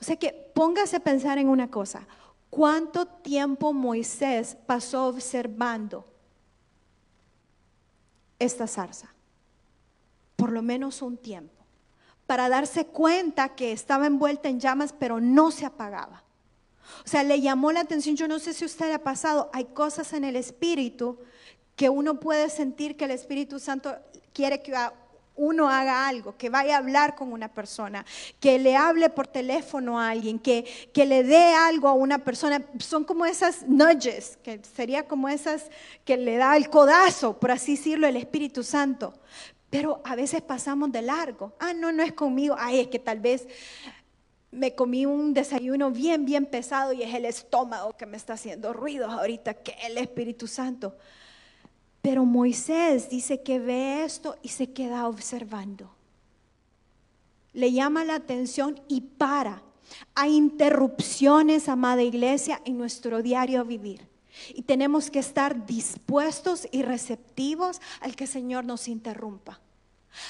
O 0.00 0.04
sea 0.04 0.16
que 0.16 0.32
póngase 0.54 0.96
a 0.96 1.00
pensar 1.00 1.38
en 1.38 1.48
una 1.48 1.70
cosa. 1.70 2.06
¿Cuánto 2.50 3.06
tiempo 3.06 3.72
Moisés 3.72 4.56
pasó 4.66 5.06
observando 5.06 6.06
esta 8.38 8.68
zarza? 8.68 9.13
Por 10.36 10.52
lo 10.52 10.62
menos 10.62 11.02
un 11.02 11.16
tiempo, 11.16 11.64
para 12.26 12.48
darse 12.48 12.86
cuenta 12.86 13.54
que 13.54 13.72
estaba 13.72 14.06
envuelta 14.06 14.48
en 14.48 14.60
llamas, 14.60 14.94
pero 14.98 15.20
no 15.20 15.50
se 15.50 15.66
apagaba. 15.66 16.24
O 17.04 17.08
sea, 17.08 17.22
le 17.22 17.40
llamó 17.40 17.72
la 17.72 17.80
atención, 17.80 18.16
yo 18.16 18.28
no 18.28 18.38
sé 18.38 18.52
si 18.52 18.64
usted 18.64 18.92
ha 18.92 18.98
pasado, 18.98 19.50
hay 19.52 19.64
cosas 19.66 20.12
en 20.12 20.24
el 20.24 20.36
Espíritu 20.36 21.18
que 21.76 21.88
uno 21.88 22.20
puede 22.20 22.48
sentir 22.50 22.96
que 22.96 23.04
el 23.04 23.10
Espíritu 23.10 23.58
Santo 23.58 23.96
quiere 24.32 24.62
que 24.62 24.74
uno 25.36 25.68
haga 25.68 26.06
algo, 26.06 26.36
que 26.36 26.48
vaya 26.48 26.76
a 26.76 26.78
hablar 26.78 27.16
con 27.16 27.32
una 27.32 27.52
persona, 27.52 28.06
que 28.38 28.58
le 28.58 28.76
hable 28.76 29.10
por 29.10 29.26
teléfono 29.26 29.98
a 29.98 30.10
alguien, 30.10 30.38
que, 30.38 30.64
que 30.92 31.06
le 31.06 31.24
dé 31.24 31.54
algo 31.54 31.88
a 31.88 31.92
una 31.92 32.18
persona. 32.18 32.62
Son 32.78 33.04
como 33.04 33.26
esas 33.26 33.66
nudges, 33.66 34.38
que 34.42 34.60
sería 34.76 35.08
como 35.08 35.28
esas 35.28 35.64
que 36.04 36.16
le 36.16 36.36
da 36.36 36.56
el 36.56 36.70
codazo, 36.70 37.38
por 37.40 37.50
así 37.50 37.76
decirlo, 37.76 38.06
el 38.06 38.16
Espíritu 38.16 38.62
Santo. 38.62 39.14
Pero 39.74 40.00
a 40.04 40.14
veces 40.14 40.40
pasamos 40.40 40.92
de 40.92 41.02
largo. 41.02 41.52
Ah, 41.58 41.72
no, 41.74 41.90
no 41.90 42.04
es 42.04 42.12
conmigo. 42.12 42.54
Ay, 42.56 42.78
es 42.78 42.86
que 42.86 43.00
tal 43.00 43.18
vez 43.18 43.48
me 44.52 44.76
comí 44.76 45.04
un 45.04 45.34
desayuno 45.34 45.90
bien, 45.90 46.24
bien 46.24 46.46
pesado 46.46 46.92
y 46.92 47.02
es 47.02 47.12
el 47.12 47.24
estómago 47.24 47.96
que 47.96 48.06
me 48.06 48.16
está 48.16 48.34
haciendo 48.34 48.72
ruido 48.72 49.10
ahorita, 49.10 49.54
que 49.54 49.74
el 49.84 49.98
Espíritu 49.98 50.46
Santo. 50.46 50.96
Pero 52.02 52.24
Moisés 52.24 53.10
dice 53.10 53.42
que 53.42 53.58
ve 53.58 54.04
esto 54.04 54.36
y 54.42 54.50
se 54.50 54.72
queda 54.72 55.08
observando. 55.08 55.92
Le 57.52 57.72
llama 57.72 58.04
la 58.04 58.14
atención 58.14 58.80
y 58.86 59.00
para. 59.00 59.60
Hay 60.14 60.36
interrupciones, 60.36 61.68
amada 61.68 62.04
iglesia, 62.04 62.62
en 62.64 62.78
nuestro 62.78 63.22
diario 63.22 63.64
vivir. 63.64 64.06
Y 64.54 64.62
tenemos 64.62 65.10
que 65.10 65.18
estar 65.18 65.66
dispuestos 65.66 66.68
y 66.70 66.82
receptivos 66.82 67.80
al 68.00 68.14
que 68.14 68.22
el 68.22 68.30
Señor 68.30 68.64
nos 68.64 68.86
interrumpa. 68.86 69.63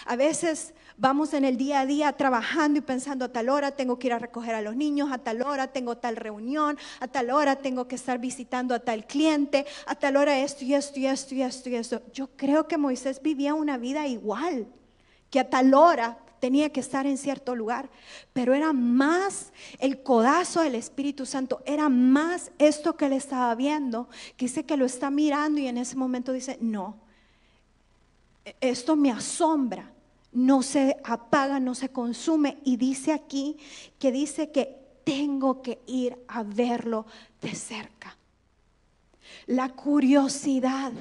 A 0.06 0.16
veces 0.16 0.74
vamos 0.96 1.34
en 1.34 1.44
el 1.44 1.56
día 1.56 1.80
a 1.80 1.86
día 1.86 2.12
trabajando 2.12 2.78
y 2.78 2.82
pensando 2.82 3.24
a 3.24 3.32
tal 3.32 3.48
hora 3.48 3.72
tengo 3.72 3.98
que 3.98 4.08
ir 4.08 4.12
a 4.12 4.18
recoger 4.18 4.54
a 4.54 4.62
los 4.62 4.76
niños, 4.76 5.10
a 5.12 5.18
tal 5.18 5.42
hora 5.42 5.68
tengo 5.68 5.96
tal 5.96 6.16
reunión, 6.16 6.78
a 7.00 7.08
tal 7.08 7.30
hora 7.30 7.56
tengo 7.56 7.88
que 7.88 7.96
estar 7.96 8.18
visitando 8.18 8.74
a 8.74 8.80
tal 8.80 9.06
cliente, 9.06 9.66
a 9.86 9.94
tal 9.94 10.16
hora 10.16 10.38
esto 10.38 10.64
y 10.64 10.74
esto 10.74 10.98
y 11.00 11.06
esto 11.06 11.34
y 11.34 11.42
esto 11.42 11.68
y 11.68 11.74
esto. 11.76 12.02
Yo 12.12 12.28
creo 12.36 12.68
que 12.68 12.78
Moisés 12.78 13.20
vivía 13.22 13.54
una 13.54 13.78
vida 13.78 14.06
igual, 14.06 14.66
que 15.30 15.40
a 15.40 15.50
tal 15.50 15.74
hora 15.74 16.18
tenía 16.44 16.70
que 16.70 16.80
estar 16.80 17.06
en 17.06 17.16
cierto 17.16 17.56
lugar, 17.56 17.88
pero 18.34 18.52
era 18.52 18.74
más 18.74 19.52
el 19.78 20.02
codazo 20.02 20.60
del 20.60 20.74
Espíritu 20.74 21.24
Santo, 21.24 21.62
era 21.64 21.88
más 21.88 22.52
esto 22.58 22.98
que 22.98 23.06
él 23.06 23.14
estaba 23.14 23.54
viendo, 23.54 24.08
que 24.36 24.44
dice 24.44 24.66
que 24.66 24.76
lo 24.76 24.84
está 24.84 25.10
mirando 25.10 25.58
y 25.58 25.68
en 25.68 25.78
ese 25.78 25.96
momento 25.96 26.32
dice, 26.32 26.58
no, 26.60 27.03
esto 28.60 28.96
me 28.96 29.10
asombra, 29.10 29.90
no 30.32 30.62
se 30.62 30.96
apaga, 31.04 31.60
no 31.60 31.74
se 31.74 31.90
consume. 31.90 32.58
Y 32.64 32.76
dice 32.76 33.12
aquí 33.12 33.56
que 33.98 34.12
dice 34.12 34.50
que 34.50 34.76
tengo 35.04 35.62
que 35.62 35.80
ir 35.86 36.16
a 36.28 36.42
verlo 36.42 37.06
de 37.40 37.54
cerca. 37.54 38.16
La 39.46 39.70
curiosidad, 39.70 40.92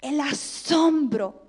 el 0.00 0.20
asombro. 0.20 1.42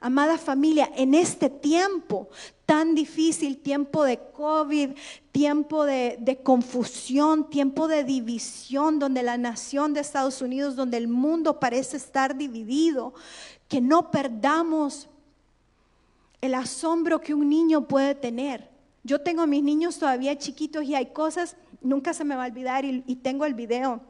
Amada 0.00 0.36
familia, 0.36 0.90
en 0.96 1.14
este 1.14 1.48
tiempo 1.48 2.28
tan 2.66 2.94
difícil, 2.94 3.58
tiempo 3.58 4.04
de 4.04 4.18
COVID, 4.18 4.90
tiempo 5.32 5.84
de, 5.84 6.40
confusión, 6.42 7.50
tiempo 7.50 7.88
de 7.88 8.04
división, 8.04 8.98
donde 8.98 9.22
la 9.22 9.36
nación 9.36 9.92
de 9.92 10.00
Estados 10.00 10.40
Unidos, 10.40 10.76
donde 10.76 10.96
el 10.96 11.08
mundo 11.08 11.60
parece 11.60 11.96
estar 11.96 12.36
dividido, 12.36 13.14
que 13.68 13.80
no 13.80 14.10
perdamos 14.10 15.08
el 16.40 16.54
asombro 16.54 17.20
que 17.20 17.34
un 17.34 17.48
niño 17.48 17.88
puede 17.88 18.14
tener. 18.14 18.68
Yo 19.02 19.20
tengo 19.20 19.42
a 19.42 19.46
mis 19.46 19.62
niños 19.62 19.98
todavía 19.98 20.36
chiquitos 20.36 20.84
y 20.84 20.94
hay 20.94 21.06
cosas, 21.06 21.56
nunca 21.80 22.14
se 22.14 22.24
me 22.24 22.36
va 22.36 22.44
a 22.44 22.48
olvidar 22.48 22.84
y, 22.84 23.00
tengo 23.16 23.44
el 23.44 23.54
video. 23.54 24.00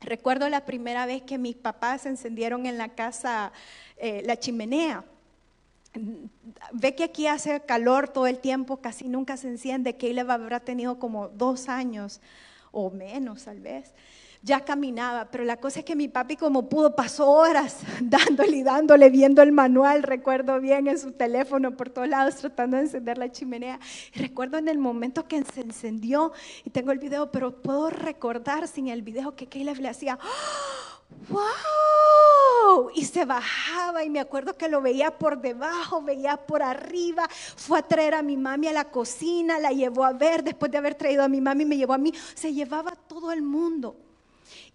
Recuerdo 0.00 0.48
la 0.48 0.64
primera 0.64 1.06
vez 1.06 1.22
que 1.22 1.38
mis 1.38 1.54
papás 1.54 2.06
encendieron 2.06 2.66
en 2.66 2.78
la 2.78 2.90
casa 2.90 3.52
eh, 3.96 4.22
la 4.24 4.38
chimenea. 4.38 5.04
Ve 6.72 6.94
que 6.94 7.04
aquí 7.04 7.26
hace 7.26 7.60
calor 7.60 8.08
todo 8.08 8.26
el 8.26 8.38
tiempo, 8.38 8.78
casi 8.78 9.08
nunca 9.08 9.36
se 9.36 9.48
enciende. 9.48 9.96
Caleb 9.96 10.30
habrá 10.30 10.60
tenido 10.60 10.98
como 10.98 11.28
dos 11.28 11.68
años 11.68 12.20
o 12.72 12.90
menos 12.90 13.44
tal 13.44 13.60
vez 13.60 13.94
ya 14.42 14.64
caminaba, 14.64 15.28
pero 15.30 15.44
la 15.44 15.56
cosa 15.56 15.80
es 15.80 15.84
que 15.84 15.96
mi 15.96 16.08
papi 16.08 16.36
como 16.36 16.68
pudo 16.68 16.94
pasó 16.94 17.30
horas 17.30 17.78
dándole 18.00 18.58
y 18.58 18.62
dándole, 18.62 19.10
viendo 19.10 19.42
el 19.42 19.52
manual, 19.52 20.02
recuerdo 20.02 20.60
bien 20.60 20.86
en 20.88 20.98
su 20.98 21.12
teléfono 21.12 21.76
por 21.76 21.90
todos 21.90 22.08
lados 22.08 22.36
tratando 22.36 22.76
de 22.76 22.84
encender 22.84 23.18
la 23.18 23.30
chimenea. 23.30 23.80
Y 24.14 24.20
recuerdo 24.20 24.58
en 24.58 24.68
el 24.68 24.78
momento 24.78 25.26
que 25.26 25.42
se 25.44 25.60
encendió, 25.60 26.32
y 26.64 26.70
tengo 26.70 26.92
el 26.92 26.98
video, 26.98 27.30
pero 27.30 27.62
puedo 27.62 27.90
recordar 27.90 28.68
sin 28.68 28.88
el 28.88 29.02
video 29.02 29.34
que 29.34 29.46
Caleb 29.46 29.78
le 29.78 29.88
hacía, 29.88 30.18
¡Wow! 31.28 32.90
Y 32.94 33.04
se 33.04 33.24
bajaba 33.24 34.04
y 34.04 34.10
me 34.10 34.20
acuerdo 34.20 34.56
que 34.56 34.68
lo 34.68 34.80
veía 34.80 35.16
por 35.16 35.40
debajo, 35.40 36.02
veía 36.02 36.36
por 36.36 36.62
arriba. 36.62 37.28
Fue 37.56 37.78
a 37.78 37.82
traer 37.82 38.14
a 38.14 38.22
mi 38.22 38.36
mami 38.36 38.68
a 38.68 38.72
la 38.72 38.90
cocina, 38.90 39.58
la 39.58 39.70
llevó 39.70 40.04
a 40.04 40.12
ver, 40.12 40.42
después 40.42 40.70
de 40.70 40.78
haber 40.78 40.94
traído 40.94 41.22
a 41.22 41.28
mi 41.28 41.40
mami 41.40 41.64
me 41.64 41.76
llevó 41.76 41.94
a 41.94 41.98
mí. 41.98 42.12
Se 42.34 42.52
llevaba 42.52 42.92
todo 42.92 43.32
el 43.32 43.42
mundo. 43.42 43.96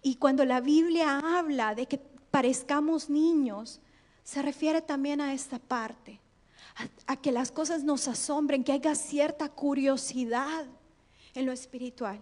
Y 0.02 0.16
cuando 0.16 0.44
la 0.44 0.60
Biblia 0.60 1.18
habla 1.18 1.74
de 1.74 1.86
que 1.86 1.98
parezcamos 2.30 3.10
niños, 3.10 3.80
se 4.24 4.42
refiere 4.42 4.82
también 4.82 5.20
a 5.20 5.34
esta 5.34 5.58
parte, 5.58 6.20
a, 7.06 7.16
que 7.16 7.32
las 7.32 7.52
cosas 7.52 7.84
nos 7.84 8.08
asombren, 8.08 8.64
que 8.64 8.72
haya 8.72 8.94
cierta 8.94 9.48
curiosidad 9.48 10.66
en 11.34 11.46
lo 11.46 11.52
espiritual. 11.52 12.20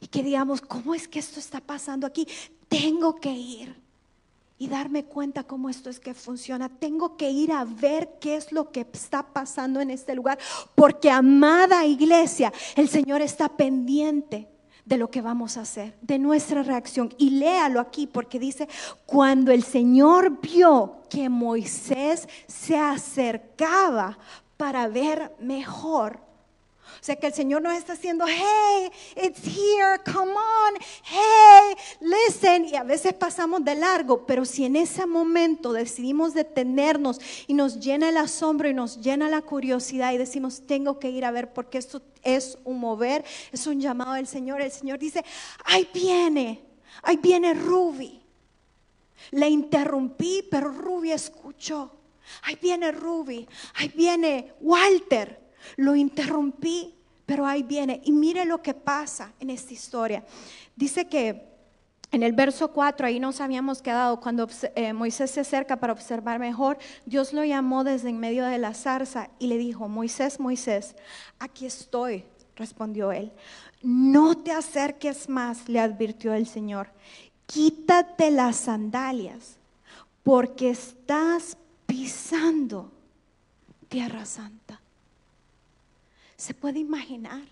Y 0.00 0.06
que 0.06 0.22
digamos, 0.22 0.60
¿cómo 0.60 0.94
es 0.94 1.08
que 1.08 1.18
esto 1.18 1.40
está 1.40 1.60
pasando 1.60 2.06
aquí? 2.06 2.26
Tengo 2.68 3.16
que 3.16 3.32
ir 3.32 3.74
y 4.58 4.68
darme 4.68 5.04
cuenta 5.06 5.42
cómo 5.42 5.70
esto 5.70 5.88
es 5.88 5.98
que 5.98 6.14
funciona. 6.14 6.68
Tengo 6.68 7.16
que 7.16 7.30
ir 7.30 7.50
a 7.50 7.64
ver 7.64 8.18
qué 8.20 8.36
es 8.36 8.52
lo 8.52 8.70
que 8.70 8.86
está 8.92 9.32
pasando 9.32 9.80
en 9.80 9.90
este 9.90 10.14
lugar. 10.14 10.38
Porque, 10.74 11.10
amada 11.10 11.86
iglesia, 11.86 12.52
el 12.76 12.88
Señor 12.88 13.22
está 13.22 13.48
pendiente 13.48 14.48
de 14.90 14.98
lo 14.98 15.08
que 15.08 15.22
vamos 15.22 15.56
a 15.56 15.60
hacer, 15.60 15.94
de 16.02 16.18
nuestra 16.18 16.64
reacción. 16.64 17.14
Y 17.16 17.30
léalo 17.30 17.78
aquí 17.78 18.08
porque 18.08 18.40
dice, 18.40 18.68
cuando 19.06 19.52
el 19.52 19.62
Señor 19.62 20.40
vio 20.40 21.02
que 21.08 21.28
Moisés 21.28 22.28
se 22.48 22.76
acercaba 22.76 24.18
para 24.56 24.88
ver 24.88 25.32
mejor 25.38 26.18
o 27.00 27.04
sea 27.04 27.16
que 27.16 27.28
el 27.28 27.32
Señor 27.32 27.62
nos 27.62 27.74
está 27.74 27.94
haciendo, 27.94 28.26
hey, 28.28 28.90
it's 29.16 29.40
here, 29.46 29.98
come 30.04 30.32
on, 30.32 30.74
hey, 31.04 31.74
listen. 32.00 32.66
Y 32.66 32.76
a 32.76 32.82
veces 32.82 33.14
pasamos 33.14 33.64
de 33.64 33.74
largo, 33.74 34.26
pero 34.26 34.44
si 34.44 34.66
en 34.66 34.76
ese 34.76 35.06
momento 35.06 35.72
decidimos 35.72 36.34
detenernos 36.34 37.18
y 37.46 37.54
nos 37.54 37.80
llena 37.80 38.10
el 38.10 38.18
asombro 38.18 38.68
y 38.68 38.74
nos 38.74 39.00
llena 39.00 39.30
la 39.30 39.40
curiosidad 39.40 40.12
y 40.12 40.18
decimos, 40.18 40.66
tengo 40.66 40.98
que 40.98 41.08
ir 41.08 41.24
a 41.24 41.30
ver 41.30 41.54
porque 41.54 41.78
esto 41.78 42.02
es 42.22 42.58
un 42.64 42.78
mover, 42.78 43.24
es 43.50 43.66
un 43.66 43.80
llamado 43.80 44.12
del 44.12 44.26
Señor. 44.26 44.60
El 44.60 44.70
Señor 44.70 44.98
dice, 44.98 45.24
ahí 45.64 45.88
viene, 45.94 46.62
ahí 47.02 47.16
viene 47.16 47.54
Ruby. 47.54 48.20
Le 49.30 49.48
interrumpí, 49.48 50.46
pero 50.50 50.70
Ruby 50.70 51.12
escuchó. 51.12 51.96
Ahí 52.42 52.58
viene 52.60 52.92
Ruby, 52.92 53.48
ahí 53.74 53.88
viene 53.88 54.52
Walter. 54.60 55.39
Lo 55.76 55.96
interrumpí, 55.96 56.94
pero 57.26 57.46
ahí 57.46 57.62
viene. 57.62 58.00
Y 58.04 58.12
mire 58.12 58.44
lo 58.44 58.62
que 58.62 58.74
pasa 58.74 59.32
en 59.40 59.50
esta 59.50 59.72
historia. 59.72 60.24
Dice 60.76 61.06
que 61.06 61.50
en 62.12 62.24
el 62.24 62.32
verso 62.32 62.72
4, 62.72 63.06
ahí 63.06 63.20
nos 63.20 63.40
habíamos 63.40 63.80
quedado, 63.82 64.20
cuando 64.20 64.48
eh, 64.74 64.92
Moisés 64.92 65.30
se 65.30 65.40
acerca 65.40 65.76
para 65.76 65.92
observar 65.92 66.40
mejor, 66.40 66.76
Dios 67.06 67.32
lo 67.32 67.44
llamó 67.44 67.84
desde 67.84 68.08
en 68.08 68.18
medio 68.18 68.44
de 68.46 68.58
la 68.58 68.74
zarza 68.74 69.30
y 69.38 69.46
le 69.46 69.58
dijo, 69.58 69.88
Moisés, 69.88 70.40
Moisés, 70.40 70.96
aquí 71.38 71.66
estoy, 71.66 72.24
respondió 72.56 73.12
él. 73.12 73.30
No 73.80 74.36
te 74.36 74.50
acerques 74.50 75.28
más, 75.28 75.68
le 75.68 75.78
advirtió 75.78 76.34
el 76.34 76.48
Señor. 76.48 76.90
Quítate 77.46 78.32
las 78.32 78.56
sandalias, 78.56 79.56
porque 80.24 80.70
estás 80.70 81.56
pisando 81.86 82.90
tierra 83.88 84.24
santa 84.24 84.79
se 86.40 86.54
puede 86.54 86.78
imaginar 86.78 87.42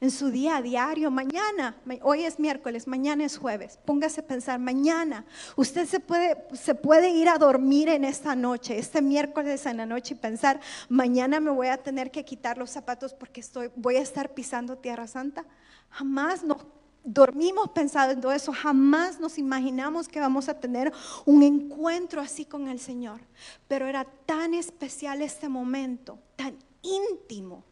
en 0.00 0.10
su 0.10 0.30
día 0.30 0.56
a 0.56 0.62
diario, 0.62 1.10
mañana, 1.10 1.76
hoy 2.02 2.24
es 2.24 2.38
miércoles, 2.38 2.86
mañana 2.86 3.24
es 3.24 3.38
jueves, 3.38 3.78
póngase 3.84 4.20
a 4.20 4.26
pensar, 4.26 4.58
mañana, 4.58 5.24
usted 5.56 5.86
se 5.86 6.00
puede, 6.00 6.36
se 6.52 6.74
puede 6.74 7.10
ir 7.10 7.28
a 7.28 7.38
dormir 7.38 7.88
en 7.88 8.04
esta 8.04 8.34
noche, 8.34 8.78
este 8.78 9.00
miércoles 9.02 9.64
en 9.66 9.78
la 9.78 9.86
noche 9.86 10.14
y 10.14 10.18
pensar, 10.18 10.60
mañana 10.88 11.40
me 11.40 11.50
voy 11.50 11.68
a 11.68 11.82
tener 11.82 12.10
que 12.10 12.24
quitar 12.24 12.58
los 12.58 12.70
zapatos 12.70 13.14
porque 13.14 13.40
estoy, 13.40 13.70
voy 13.74 13.96
a 13.96 14.02
estar 14.02 14.34
pisando 14.34 14.76
Tierra 14.76 15.06
Santa. 15.06 15.46
Jamás 15.88 16.44
nos 16.44 16.58
dormimos 17.02 17.70
pensando 17.70 18.30
eso, 18.32 18.52
jamás 18.52 19.18
nos 19.18 19.38
imaginamos 19.38 20.08
que 20.08 20.20
vamos 20.20 20.48
a 20.48 20.60
tener 20.60 20.92
un 21.24 21.42
encuentro 21.42 22.20
así 22.20 22.44
con 22.44 22.68
el 22.68 22.80
Señor. 22.80 23.22
Pero 23.66 23.86
era 23.86 24.04
tan 24.04 24.52
especial 24.54 25.22
este 25.22 25.48
momento, 25.48 26.18
tan 26.36 26.56
íntimo 26.82 27.69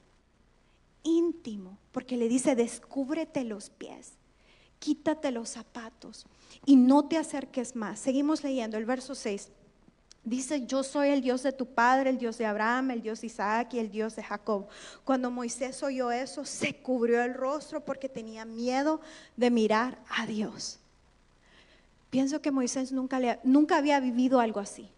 íntimo, 1.02 1.78
porque 1.92 2.16
le 2.16 2.28
dice, 2.28 2.54
descúbrete 2.54 3.44
los 3.44 3.70
pies, 3.70 4.12
quítate 4.78 5.30
los 5.30 5.50
zapatos 5.50 6.26
y 6.64 6.76
no 6.76 7.06
te 7.06 7.16
acerques 7.16 7.76
más. 7.76 7.98
Seguimos 7.98 8.42
leyendo 8.42 8.76
el 8.76 8.84
verso 8.84 9.14
6. 9.14 9.50
Dice, 10.24 10.66
yo 10.66 10.82
soy 10.82 11.08
el 11.08 11.22
Dios 11.22 11.42
de 11.42 11.52
tu 11.52 11.66
padre, 11.66 12.10
el 12.10 12.18
Dios 12.18 12.36
de 12.36 12.44
Abraham, 12.44 12.90
el 12.90 13.02
Dios 13.02 13.20
de 13.20 13.28
Isaac 13.28 13.72
y 13.74 13.78
el 13.78 13.90
Dios 13.90 14.14
de 14.16 14.22
Jacob. 14.22 14.66
Cuando 15.04 15.30
Moisés 15.30 15.82
oyó 15.82 16.10
eso, 16.10 16.44
se 16.44 16.74
cubrió 16.74 17.22
el 17.22 17.34
rostro 17.34 17.84
porque 17.84 18.08
tenía 18.08 18.44
miedo 18.44 19.00
de 19.36 19.50
mirar 19.50 20.02
a 20.10 20.26
Dios. 20.26 20.80
Pienso 22.10 22.42
que 22.42 22.50
Moisés 22.50 22.92
nunca, 22.92 23.38
nunca 23.42 23.76
había 23.76 24.00
vivido 24.00 24.40
algo 24.40 24.60
así 24.60 24.90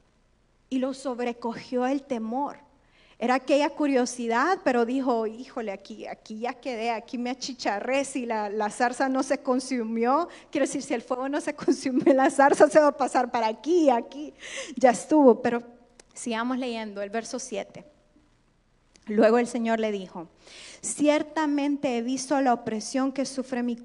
y 0.68 0.78
lo 0.78 0.94
sobrecogió 0.94 1.86
el 1.86 2.02
temor 2.02 2.58
Era 3.22 3.34
aquella 3.34 3.68
curiosidad, 3.68 4.60
pero 4.64 4.86
dijo, 4.86 5.26
híjole, 5.26 5.72
aquí, 5.72 6.06
aquí 6.06 6.38
ya 6.38 6.54
quedé, 6.54 6.90
aquí 6.90 7.18
me 7.18 7.28
achicharré, 7.28 8.06
si 8.06 8.24
la, 8.24 8.48
la 8.48 8.70
zarza 8.70 9.10
no 9.10 9.22
se 9.22 9.42
consumió, 9.42 10.26
quiero 10.50 10.66
decir, 10.66 10.80
si 10.82 10.94
el 10.94 11.02
fuego 11.02 11.28
no 11.28 11.38
se 11.42 11.54
consumió, 11.54 12.14
la 12.14 12.30
zarza 12.30 12.70
se 12.70 12.80
va 12.80 12.88
a 12.88 12.96
pasar 12.96 13.30
para 13.30 13.46
aquí, 13.46 13.90
aquí, 13.90 14.32
ya 14.74 14.90
estuvo. 14.90 15.42
Pero 15.42 15.62
sigamos 16.14 16.56
leyendo 16.56 17.02
el 17.02 17.10
verso 17.10 17.38
7. 17.38 17.84
Luego 19.06 19.38
el 19.38 19.46
Señor 19.46 19.80
le 19.80 19.90
dijo, 19.90 20.28
ciertamente 20.82 21.96
he 21.96 22.02
visto 22.02 22.40
la 22.40 22.52
opresión 22.52 23.12
que 23.12 23.24
sufre 23.26 23.62
mi, 23.62 23.76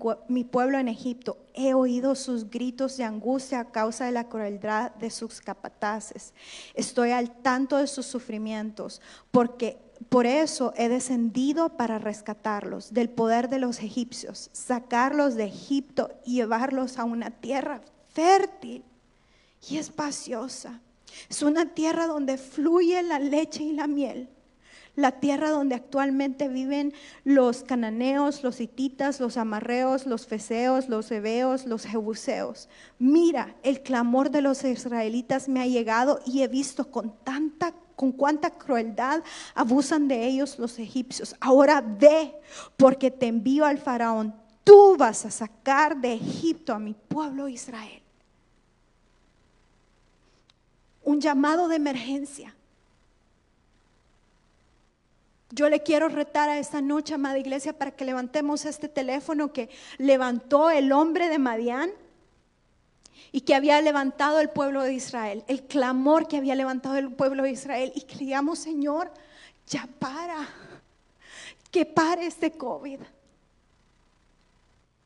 pueblo 0.43 0.77
en 0.77 0.87
Egipto, 0.87 1.37
he 1.53 1.73
oído 1.73 2.15
sus 2.15 2.49
gritos 2.49 2.97
de 2.97 3.05
angustia 3.05 3.61
a 3.61 3.71
causa 3.71 4.05
de 4.05 4.11
la 4.11 4.27
crueldad 4.27 4.91
de 4.95 5.09
sus 5.09 5.41
capataces, 5.41 6.33
estoy 6.75 7.11
al 7.11 7.31
tanto 7.41 7.77
de 7.77 7.87
sus 7.87 8.05
sufrimientos, 8.05 9.01
porque 9.31 9.79
por 10.09 10.25
eso 10.25 10.73
he 10.75 10.89
descendido 10.89 11.69
para 11.69 11.97
rescatarlos 11.97 12.93
del 12.93 13.09
poder 13.09 13.49
de 13.49 13.59
los 13.59 13.79
egipcios, 13.79 14.49
sacarlos 14.51 15.35
de 15.35 15.45
Egipto 15.45 16.11
y 16.25 16.35
llevarlos 16.35 16.99
a 16.99 17.05
una 17.05 17.31
tierra 17.31 17.81
fértil 18.13 18.83
y 19.69 19.77
espaciosa. 19.77 20.81
Es 21.29 21.41
una 21.41 21.73
tierra 21.73 22.07
donde 22.07 22.37
fluye 22.37 23.01
la 23.01 23.19
leche 23.19 23.63
y 23.63 23.71
la 23.71 23.87
miel 23.87 24.29
la 24.95 25.13
tierra 25.13 25.49
donde 25.49 25.75
actualmente 25.75 26.47
viven 26.47 26.93
los 27.23 27.63
cananeos, 27.63 28.43
los 28.43 28.61
hititas, 28.61 29.19
los 29.19 29.37
amarreos, 29.37 30.05
los 30.05 30.27
feseos, 30.27 30.89
los 30.89 31.11
hebeos, 31.11 31.65
los 31.65 31.85
jebuseos. 31.85 32.69
Mira, 32.99 33.55
el 33.63 33.81
clamor 33.81 34.31
de 34.31 34.41
los 34.41 34.63
israelitas 34.63 35.49
me 35.49 35.61
ha 35.61 35.67
llegado 35.67 36.19
y 36.25 36.41
he 36.41 36.47
visto 36.47 36.89
con 36.89 37.13
tanta 37.23 37.73
con 37.95 38.11
cuánta 38.11 38.49
crueldad 38.49 39.23
abusan 39.53 40.09
de 40.09 40.27
ellos 40.27 40.59
los 40.59 40.79
egipcios. 40.79 41.33
Ahora 41.39 41.81
ve, 41.81 42.35
porque 42.75 43.09
te 43.09 43.27
envío 43.27 43.63
al 43.63 43.77
faraón. 43.77 44.35
Tú 44.65 44.97
vas 44.97 45.25
a 45.25 45.31
sacar 45.31 45.95
de 45.95 46.15
Egipto 46.15 46.73
a 46.73 46.79
mi 46.79 46.93
pueblo 46.93 47.47
Israel. 47.47 48.01
Un 51.03 51.21
llamado 51.21 51.67
de 51.67 51.75
emergencia 51.75 52.55
yo 55.55 55.69
le 55.69 55.81
quiero 55.83 56.09
retar 56.09 56.49
a 56.49 56.59
esta 56.59 56.81
noche, 56.81 57.13
amada 57.13 57.39
iglesia, 57.39 57.71
para 57.71 57.91
que 57.91 58.03
levantemos 58.03 58.65
este 58.65 58.89
teléfono 58.89 59.53
que 59.53 59.69
levantó 59.97 60.69
el 60.69 60.91
hombre 60.91 61.29
de 61.29 61.39
Madián 61.39 61.91
y 63.31 63.41
que 63.41 63.55
había 63.55 63.81
levantado 63.81 64.41
el 64.41 64.49
pueblo 64.49 64.83
de 64.83 64.93
Israel, 64.93 65.45
el 65.47 65.63
clamor 65.63 66.27
que 66.27 66.37
había 66.37 66.55
levantado 66.55 66.97
el 66.97 67.09
pueblo 67.13 67.43
de 67.43 67.51
Israel 67.51 67.93
y 67.95 68.01
que 68.01 68.15
Señor, 68.55 69.11
ya 69.65 69.87
para, 69.97 70.45
que 71.71 71.85
pare 71.85 72.25
este 72.25 72.51
COVID. 72.51 72.99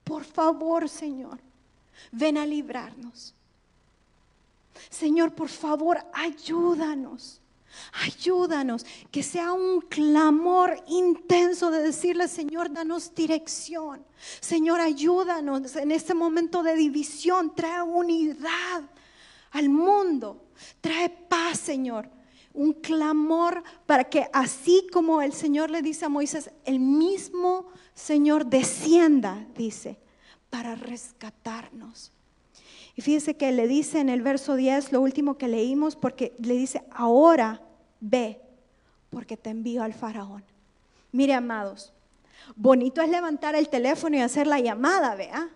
Por 0.04 0.24
favor, 0.24 0.90
Señor, 0.90 1.40
ven 2.12 2.40
a 2.40 2.46
librarnos. 2.48 3.36
Señor, 4.90 5.32
por 5.34 5.50
favor, 5.50 6.00
ayúdanos. 6.12 7.39
Ayúdanos, 8.06 8.86
que 9.12 9.24
sea 9.24 9.52
un 9.54 9.82
clamor 9.82 10.84
intenso 10.88 11.72
de 11.72 11.82
decirle, 11.82 12.28
Señor, 12.28 12.72
danos 12.72 13.14
dirección. 13.14 14.06
Señor, 14.40 14.80
ayúdanos 14.80 15.76
en 15.76 15.92
este 15.92 16.14
momento 16.14 16.64
de 16.64 16.76
división. 16.76 17.54
Trae 17.56 17.82
unidad 17.82 18.84
al 19.52 19.70
mundo. 19.70 20.50
Trae 20.82 21.10
paz, 21.10 21.60
Señor. 21.60 22.10
Un 22.54 22.74
clamor 22.74 23.64
para 23.86 24.04
que 24.04 24.28
así 24.34 24.88
como 24.92 25.22
el 25.22 25.34
Señor 25.34 25.70
le 25.70 25.82
dice 25.82 26.06
a 26.06 26.10
Moisés, 26.10 26.52
el 26.66 26.80
mismo 26.80 27.68
Señor 27.94 28.46
descienda, 28.46 29.46
dice, 29.56 30.00
para 30.50 30.76
rescatarnos. 30.76 32.12
Y 32.96 33.02
fíjese 33.02 33.38
que 33.38 33.52
le 33.52 33.68
dice 33.68 34.00
en 34.00 34.10
el 34.10 34.22
verso 34.22 34.56
10, 34.56 34.92
lo 34.92 35.02
último 35.02 35.38
que 35.38 35.48
leímos, 35.48 35.96
porque 35.96 36.36
le 36.40 36.56
dice, 36.56 36.84
ahora 36.92 37.62
ve, 38.00 38.42
porque 39.10 39.38
te 39.38 39.50
envío 39.50 39.84
al 39.84 39.94
faraón. 39.94 40.44
Mire, 41.12 41.34
amados, 41.34 41.94
bonito 42.56 43.02
es 43.02 43.10
levantar 43.10 43.56
el 43.56 43.70
teléfono 43.70 44.18
y 44.18 44.22
hacer 44.22 44.48
la 44.48 44.60
llamada, 44.60 45.16
vea. 45.16 45.50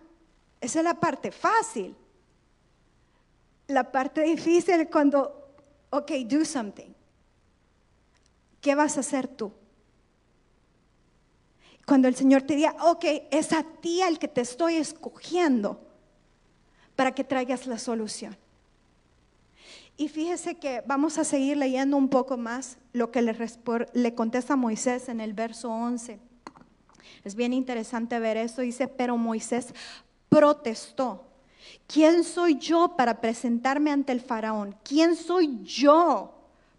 Esa 0.60 0.78
es 0.78 0.84
la 0.84 0.94
parte 0.94 1.30
fácil. 1.30 1.94
La 3.66 3.90
parte 3.90 4.22
difícil 4.22 4.80
es 4.80 4.88
cuando, 4.88 5.54
ok, 5.90 6.10
do 6.26 6.44
something. 6.44 6.92
¿Qué 8.60 8.74
vas 8.74 8.96
a 8.96 9.00
hacer 9.00 9.28
tú? 9.28 9.52
Cuando 11.86 12.08
el 12.08 12.14
Señor 12.14 12.42
te 12.42 12.56
diga, 12.56 12.74
ok, 12.82 13.04
es 13.30 13.52
a 13.52 13.62
ti 13.62 14.00
el 14.00 14.18
que 14.18 14.28
te 14.28 14.40
estoy 14.40 14.76
escogiendo 14.76 15.80
para 16.96 17.12
que 17.12 17.24
traigas 17.24 17.66
la 17.66 17.78
solución. 17.78 18.36
Y 19.96 20.08
fíjese 20.08 20.56
que 20.56 20.82
vamos 20.86 21.18
a 21.18 21.24
seguir 21.24 21.56
leyendo 21.56 21.96
un 21.96 22.08
poco 22.08 22.36
más 22.36 22.78
lo 22.92 23.12
que 23.12 23.22
le, 23.22 24.14
contesta 24.14 24.56
Moisés 24.56 25.08
en 25.08 25.20
el 25.20 25.34
verso 25.34 25.70
11. 25.70 26.18
Es 27.22 27.34
bien 27.36 27.52
interesante 27.52 28.18
ver 28.18 28.36
esto. 28.36 28.62
Dice, 28.62 28.88
pero 28.88 29.16
Moisés 29.16 29.72
protestó. 30.28 31.24
¿Quién 31.86 32.24
soy 32.24 32.58
yo 32.58 32.96
para 32.96 33.20
presentarme 33.20 33.92
ante 33.92 34.12
el 34.12 34.20
faraón? 34.20 34.74
¿Quién 34.82 35.14
soy 35.14 35.62
yo 35.62 36.34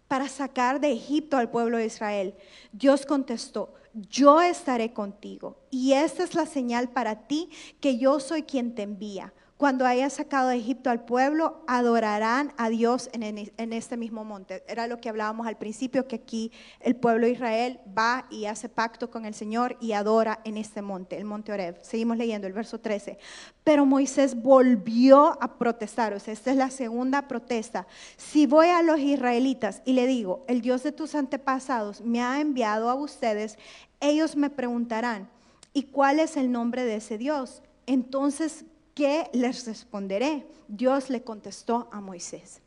para 0.08 0.28
sacar 0.28 0.78
de 0.78 0.92
Egipto 0.92 1.38
al 1.38 1.50
pueblo 1.50 1.78
de 1.78 1.86
Israel? 1.86 2.34
Dios 2.72 3.06
contestó, 3.06 3.72
yo 4.10 4.42
estaré 4.42 4.92
contigo. 4.92 5.56
Y 5.70 5.94
esta 5.94 6.22
es 6.22 6.34
la 6.34 6.44
señal 6.44 6.90
para 6.90 7.26
ti 7.26 7.48
que 7.80 7.96
yo 7.96 8.20
soy 8.20 8.42
quien 8.42 8.74
te 8.74 8.82
envía. 8.82 9.32
Cuando 9.56 9.86
haya 9.86 10.10
sacado 10.10 10.50
de 10.50 10.58
Egipto 10.58 10.90
al 10.90 11.06
pueblo, 11.06 11.62
adorarán 11.66 12.52
a 12.58 12.68
Dios 12.68 13.08
en, 13.14 13.72
este 13.72 13.96
mismo 13.96 14.22
monte. 14.22 14.62
Era 14.68 14.86
lo 14.86 15.00
que 15.00 15.08
hablábamos 15.08 15.46
al 15.46 15.56
principio, 15.56 16.06
que 16.06 16.16
aquí 16.16 16.52
el 16.80 16.94
pueblo 16.94 17.24
de 17.24 17.32
Israel 17.32 17.80
va 17.96 18.26
y 18.28 18.44
hace 18.44 18.68
pacto 18.68 19.10
con 19.10 19.24
el 19.24 19.32
Señor 19.32 19.78
y 19.80 19.92
adora 19.92 20.40
en 20.44 20.58
este 20.58 20.82
monte, 20.82 21.16
el 21.16 21.24
monte 21.24 21.52
Oreb. 21.52 21.78
Seguimos 21.80 22.18
leyendo 22.18 22.46
el 22.46 22.52
verso 22.52 22.80
13. 22.80 23.18
Pero 23.64 23.86
Moisés 23.86 24.42
volvió 24.42 25.42
a 25.42 25.56
protestar, 25.56 26.12
o 26.12 26.16
esta 26.16 26.50
es 26.50 26.56
la 26.56 26.68
segunda 26.68 27.26
protesta. 27.26 27.86
Si 28.18 28.44
voy 28.44 28.66
a 28.66 28.82
los 28.82 28.98
israelitas 28.98 29.80
y 29.86 29.94
le 29.94 30.06
digo, 30.06 30.44
el 30.48 30.60
Dios 30.60 30.82
de 30.82 30.92
tus 30.92 31.14
antepasados 31.14 32.02
me 32.02 32.20
ha 32.20 32.42
enviado 32.42 32.90
a 32.90 32.94
ustedes, 32.94 33.56
ellos 34.00 34.36
me 34.36 34.50
preguntarán, 34.50 35.30
¿y 35.72 35.84
cuál 35.84 36.20
es 36.20 36.36
el 36.36 36.52
nombre 36.52 36.84
de 36.84 36.96
ese 36.96 37.16
Dios? 37.16 37.62
Entonces 37.86 38.66
¿qué 38.96 39.28
les 39.34 39.66
responderé? 39.66 40.46
Dios 40.66 41.10
le 41.10 41.22
contestó 41.22 41.88
a 41.92 42.00
Moisés. 42.00 42.62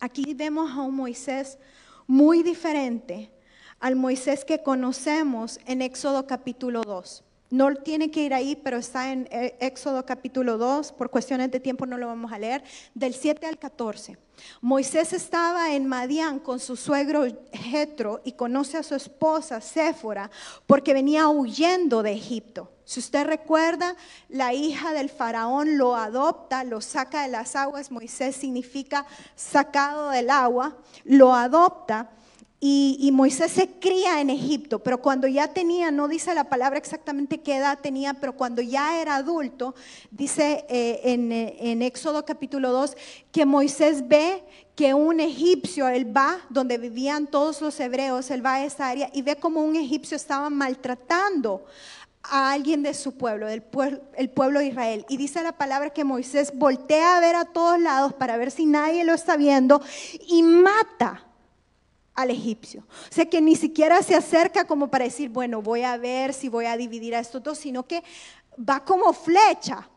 Aquí 0.00 0.34
vemos 0.34 0.70
a 0.72 0.80
un 0.80 0.96
Moisés 0.96 1.58
muy 2.06 2.42
diferente 2.42 3.30
al 3.78 3.94
Moisés 3.94 4.44
que 4.44 4.62
conocemos 4.62 5.60
en 5.66 5.82
Éxodo 5.82 6.26
capítulo 6.26 6.80
2. 6.80 7.22
No 7.50 7.74
tiene 7.74 8.10
que 8.10 8.22
ir 8.22 8.34
ahí, 8.34 8.56
pero 8.56 8.76
está 8.76 9.10
en 9.10 9.26
eh, 9.30 9.56
Éxodo 9.60 10.04
capítulo 10.04 10.58
2, 10.58 10.92
por 10.92 11.08
cuestiones 11.08 11.50
de 11.50 11.60
tiempo 11.60 11.86
no 11.86 11.96
lo 11.96 12.06
vamos 12.06 12.30
a 12.30 12.38
leer, 12.38 12.62
del 12.94 13.14
7 13.14 13.46
al 13.46 13.58
14. 13.58 14.18
Moisés 14.60 15.14
estaba 15.14 15.72
en 15.72 15.86
Madián 15.86 16.40
con 16.40 16.60
su 16.60 16.76
suegro 16.76 17.24
Jetro 17.52 18.20
y 18.24 18.32
conoce 18.32 18.76
a 18.76 18.82
su 18.82 18.94
esposa 18.94 19.60
Séfora 19.60 20.30
porque 20.66 20.92
venía 20.92 21.28
huyendo 21.28 22.02
de 22.02 22.12
Egipto. 22.12 22.70
Si 22.84 23.00
usted 23.00 23.26
recuerda, 23.26 23.96
la 24.28 24.52
hija 24.52 24.92
del 24.92 25.08
faraón 25.08 25.78
lo 25.78 25.96
adopta, 25.96 26.64
lo 26.64 26.80
saca 26.80 27.22
de 27.22 27.28
las 27.28 27.56
aguas, 27.56 27.90
Moisés 27.90 28.36
significa 28.36 29.06
sacado 29.36 30.10
del 30.10 30.30
agua, 30.30 30.76
lo 31.04 31.34
adopta 31.34 32.10
y, 32.60 33.10
Moisés 33.12 33.52
se 33.52 33.68
cría 33.78 34.20
en 34.20 34.30
Egipto, 34.30 34.80
pero 34.80 35.00
cuando 35.00 35.28
ya 35.28 35.48
tenía, 35.48 35.92
no 35.92 36.08
dice 36.08 36.34
la 36.34 36.48
palabra 36.48 36.76
exactamente 36.76 37.38
qué 37.38 37.56
edad 37.56 37.78
tenía, 37.80 38.14
pero 38.14 38.32
cuando 38.34 38.62
ya 38.62 39.00
era 39.00 39.14
adulto, 39.14 39.76
dice 40.10 40.64
eh, 40.68 41.00
en, 41.04 41.30
eh, 41.30 41.56
en 41.60 41.82
Éxodo 41.82 42.24
capítulo 42.24 42.72
2, 42.72 42.96
que 43.30 43.46
Moisés 43.46 44.08
ve 44.08 44.42
que 44.74 44.92
un 44.92 45.20
egipcio, 45.20 45.86
él 45.88 46.16
va 46.16 46.38
donde 46.50 46.78
vivían 46.78 47.28
todos 47.28 47.60
los 47.60 47.78
hebreos, 47.78 48.30
él 48.30 48.44
va 48.44 48.54
a 48.54 48.64
esa 48.64 48.88
área 48.88 49.08
y 49.12 49.22
ve 49.22 49.36
como 49.36 49.62
un 49.62 49.76
egipcio 49.76 50.16
estaba 50.16 50.50
maltratando 50.50 51.64
a 52.24 52.50
alguien 52.50 52.82
de 52.82 52.92
su 52.94 53.16
pueblo, 53.16 53.46
del 53.46 53.62
pueblo, 53.62 54.00
el 54.16 54.30
pueblo 54.30 54.58
de 54.58 54.66
Israel. 54.66 55.06
Y 55.08 55.16
dice 55.16 55.42
la 55.42 55.52
palabra 55.52 55.90
que 55.90 56.04
Moisés 56.04 56.52
voltea 56.54 57.16
a 57.16 57.20
ver 57.20 57.36
a 57.36 57.44
todos 57.44 57.80
lados 57.80 58.12
para 58.14 58.36
ver 58.36 58.50
si 58.50 58.66
nadie 58.66 59.04
lo 59.04 59.14
está 59.14 59.36
viendo 59.36 59.80
y 60.26 60.42
mata 60.42 61.27
al 62.18 62.30
egipcio. 62.30 62.82
O 62.88 63.14
sea 63.14 63.26
que 63.26 63.40
ni 63.40 63.54
siquiera 63.54 64.02
se 64.02 64.16
acerca 64.16 64.64
como 64.64 64.90
para 64.90 65.04
decir, 65.04 65.28
bueno, 65.28 65.62
voy 65.62 65.82
a 65.82 65.96
ver 65.96 66.34
si 66.34 66.48
voy 66.48 66.66
a 66.66 66.76
dividir 66.76 67.14
a 67.14 67.20
estos 67.20 67.40
dos, 67.44 67.58
sino 67.58 67.86
que 67.86 68.02
va 68.58 68.84
como 68.84 69.12
flecha. 69.12 69.88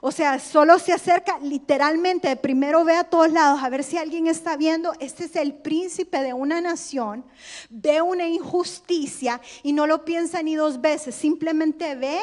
O 0.00 0.10
sea, 0.10 0.38
solo 0.38 0.78
se 0.78 0.94
acerca 0.94 1.38
literalmente, 1.40 2.34
primero 2.36 2.82
ve 2.82 2.96
a 2.96 3.04
todos 3.04 3.30
lados 3.30 3.62
a 3.62 3.68
ver 3.68 3.84
si 3.84 3.98
alguien 3.98 4.26
está 4.26 4.56
viendo. 4.56 4.94
Este 5.00 5.24
es 5.24 5.36
el 5.36 5.52
príncipe 5.52 6.22
de 6.22 6.32
una 6.32 6.62
nación, 6.62 7.26
ve 7.68 8.00
una 8.00 8.26
injusticia 8.26 9.42
y 9.62 9.74
no 9.74 9.86
lo 9.86 10.06
piensa 10.06 10.42
ni 10.42 10.54
dos 10.54 10.80
veces, 10.80 11.14
simplemente 11.14 11.94
ve 11.94 12.20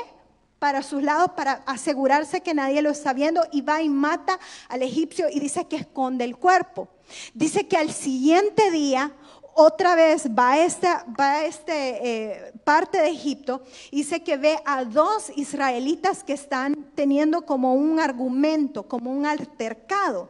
para 0.58 0.82
sus 0.82 1.04
lados 1.04 1.32
para 1.36 1.62
asegurarse 1.66 2.42
que 2.42 2.54
nadie 2.54 2.82
lo 2.82 2.90
está 2.90 3.14
viendo 3.14 3.46
y 3.52 3.62
va 3.62 3.84
y 3.84 3.90
mata 3.90 4.40
al 4.70 4.82
egipcio 4.82 5.28
y 5.30 5.40
dice 5.40 5.68
que 5.68 5.76
esconde 5.76 6.24
el 6.24 6.38
cuerpo. 6.38 6.88
Dice 7.34 7.68
que 7.68 7.78
al 7.78 7.92
siguiente 7.92 8.72
día 8.72 9.12
otra 9.56 9.96
vez 9.96 10.28
va 10.28 10.54
a 10.54 10.66
esta, 10.66 11.06
va 11.20 11.46
este, 11.46 11.74
eh, 11.74 12.54
parte 12.64 13.00
de 13.00 13.10
Egipto 13.10 13.62
y 13.92 13.98
dice 13.98 14.24
que 14.24 14.38
ve 14.38 14.58
a 14.66 14.84
dos 14.86 15.32
israelitas 15.36 16.24
que 16.24 16.34
están 16.34 16.76
teniendo 16.96 17.46
como 17.46 17.74
un 17.76 18.00
argumento, 18.00 18.84
como 18.84 19.12
un 19.12 19.26
altercado. 19.26 20.30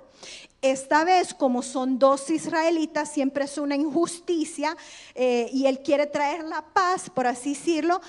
Esta 0.61 1.03
vez, 1.03 1.33
como 1.33 1.61
son 1.61 1.99
dos 1.99 2.29
israelitas, 2.29 3.11
siempre 3.11 3.45
es 3.45 3.57
una 3.57 3.75
injusticia 3.75 4.77
eh, 5.13 5.49
y 5.51 5.65
él 5.65 5.81
quiere 5.83 6.05
traer 6.05 6.43
la 6.45 6.61
paz, 6.61 7.09
por 7.09 7.27
así 7.27 7.53
decirlo. 7.53 7.99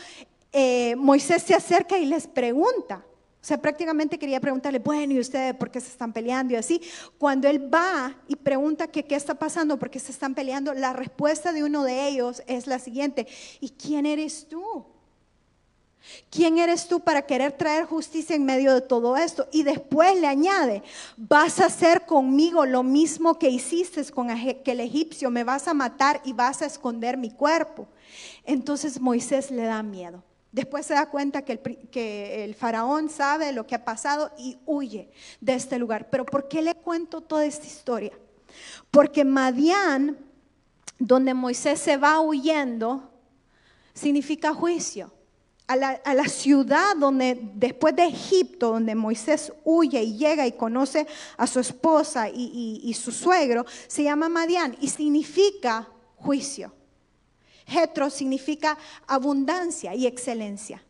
Eh, 0.53 0.95
Moisés 0.97 1.43
se 1.43 1.55
acerca 1.55 1.99
y 1.99 2.07
les 2.07 2.29
pregunta, 2.29 3.05
o 3.45 3.47
sea, 3.47 3.61
prácticamente 3.61 4.19
quería 4.19 4.41
preguntarle, 4.41 4.79
bueno, 4.79 5.13
¿y 5.13 5.21
ustedes 5.21 5.55
por 5.55 5.71
qué 5.71 5.79
se 5.79 5.89
están 5.89 6.15
peleando? 6.15 6.55
Y 6.55 6.57
así, 6.57 6.81
cuando 7.19 7.47
él 7.47 7.73
va 7.73 8.17
y 8.27 8.37
pregunta 8.37 8.87
qué 8.87 9.05
está 9.11 9.35
pasando, 9.35 9.79
por 9.79 9.91
qué 9.91 9.99
se 9.99 10.13
están 10.13 10.35
peleando, 10.35 10.73
la 10.73 10.95
respuesta 10.95 11.53
de 11.53 11.63
uno 11.63 11.85
de 11.85 12.09
ellos 12.09 12.43
es 12.47 12.67
la 12.67 12.79
siguiente, 12.79 13.27
¿y 13.61 13.69
quién 13.69 14.07
eres 14.07 14.49
tú? 14.49 14.87
¿Quién 16.31 16.57
eres 16.57 16.89
tú 16.89 17.01
para 17.01 17.27
querer 17.27 17.53
traer 17.53 17.85
justicia 17.85 18.35
en 18.35 18.47
medio 18.47 18.73
de 18.73 18.81
todo 18.81 19.15
esto? 19.15 19.47
Y 19.53 19.63
después 19.63 20.19
le 20.19 20.27
añade, 20.27 20.83
vas 21.19 21.61
a 21.61 21.67
hacer 21.67 22.07
conmigo 22.07 22.65
lo 22.65 22.83
mismo 22.83 23.39
que 23.39 23.51
hiciste 23.51 24.11
con 24.11 24.31
el 24.31 24.81
egipcio, 24.81 25.29
me 25.29 25.45
vas 25.45 25.69
a 25.69 25.75
matar 25.75 26.23
y 26.25 26.33
vas 26.33 26.63
a 26.63 26.67
esconder 26.67 27.19
mi 27.19 27.31
cuerpo. 27.31 27.89
Entonces 28.47 28.99
Moisés 28.99 29.51
le 29.51 29.65
da 29.65 29.83
miedo. 29.83 30.25
Después 30.55 30.87
se 30.87 30.95
da 30.95 31.11
cuenta 31.11 31.43
que 31.43 31.55
el, 31.55 31.59
que 31.91 32.45
el, 32.45 32.55
faraón 32.55 33.11
sabe 33.11 33.51
lo 33.51 33.67
que 33.67 33.75
ha 33.75 33.85
pasado 33.85 34.31
y 34.39 34.57
huye 34.67 35.11
de 35.41 35.55
este 35.55 35.81
lugar. 35.81 36.11
Pero 36.11 36.25
¿por 36.25 36.47
qué 36.47 36.63
le 36.63 36.77
cuento 36.77 37.21
toda 37.21 37.45
esta 37.45 37.67
historia? 37.67 38.13
Porque 38.93 39.25
Madián, 39.25 40.17
donde 40.97 41.35
Moisés 41.35 41.81
se 41.81 41.97
va 41.97 42.21
huyendo, 42.21 43.11
significa 43.95 44.55
juicio. 44.55 45.13
A 45.67 45.75
la, 45.75 45.89
a 46.05 46.15
la, 46.15 46.29
ciudad 46.29 46.95
donde, 47.01 47.37
después 47.55 47.97
de 47.97 48.05
Egipto, 48.05 48.69
donde 48.69 48.95
Moisés 48.95 49.53
huye 49.65 50.01
y 50.05 50.19
llega 50.19 50.47
y 50.47 50.53
conoce 50.53 51.09
a 51.37 51.49
su 51.49 51.59
esposa 51.59 52.29
y, 52.29 52.81
y, 52.85 52.89
y 52.89 52.95
su 52.95 53.11
suegro, 53.11 53.67
se 53.89 54.05
llama 54.05 54.29
Madián 54.29 54.77
y 54.81 54.89
significa 54.89 55.89
juicio. 56.15 56.73
Hetro 57.67 58.11
significa 58.11 58.77
abundancia 59.07 59.95
y 59.95 60.07
excelencia. 60.07 60.83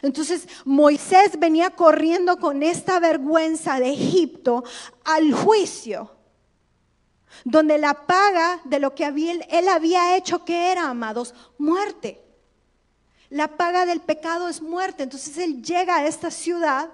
Entonces 0.00 0.46
Moisés 0.64 1.38
venía 1.38 1.70
corriendo 1.70 2.38
con 2.38 2.62
esta 2.62 3.00
vergüenza 3.00 3.80
de 3.80 3.90
Egipto 3.90 4.64
al 5.04 5.32
juicio, 5.32 6.14
donde 7.44 7.78
la 7.78 8.06
paga 8.06 8.60
de 8.64 8.78
lo 8.78 8.94
que 8.94 9.06
él 9.06 9.68
había 9.68 10.16
hecho, 10.16 10.44
que 10.44 10.70
era, 10.70 10.88
amados, 10.88 11.34
muerte. 11.58 12.22
La 13.30 13.56
paga 13.56 13.86
del 13.86 14.00
pecado 14.00 14.48
es 14.48 14.60
muerte. 14.60 15.02
Entonces 15.02 15.38
él 15.38 15.62
llega 15.62 15.96
a 15.96 16.06
esta 16.06 16.30
ciudad 16.30 16.90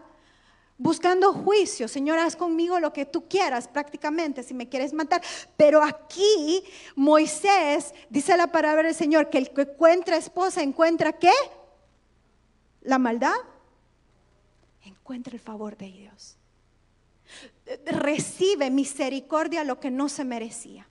buscando 0.79 1.33
juicio. 1.33 1.89
Señor, 1.89 2.19
haz 2.21 2.37
conmigo 2.37 2.79
lo 2.79 2.93
que 2.93 3.05
tú 3.05 3.29
quieras 3.29 3.69
prácticamente, 3.69 4.43
si 4.43 4.55
me 4.55 4.69
quieres 4.69 4.95
matar. 4.95 5.21
Pero 5.57 5.83
aquí 5.83 6.65
Moisés 6.95 7.93
dice 8.09 8.37
la 8.37 8.47
palabra 8.47 8.85
del 8.85 8.95
Señor 8.95 9.29
que 9.29 9.39
el 9.39 9.51
que 9.51 9.63
encuentra 9.63 10.17
esposa 10.17 10.63
encuentra 10.63 11.13
qué? 11.13 11.33
La 12.83 12.99
maldad. 12.99 13.35
Encuentra 14.83 15.35
el 15.35 15.41
favor 15.41 15.77
de 15.77 15.91
Dios. 15.91 16.37
Recibe 17.85 18.71
misericordia 18.71 19.65
lo 19.65 19.81
que 19.81 19.91
no 19.91 20.09
se 20.09 20.25
merecía. 20.25 20.89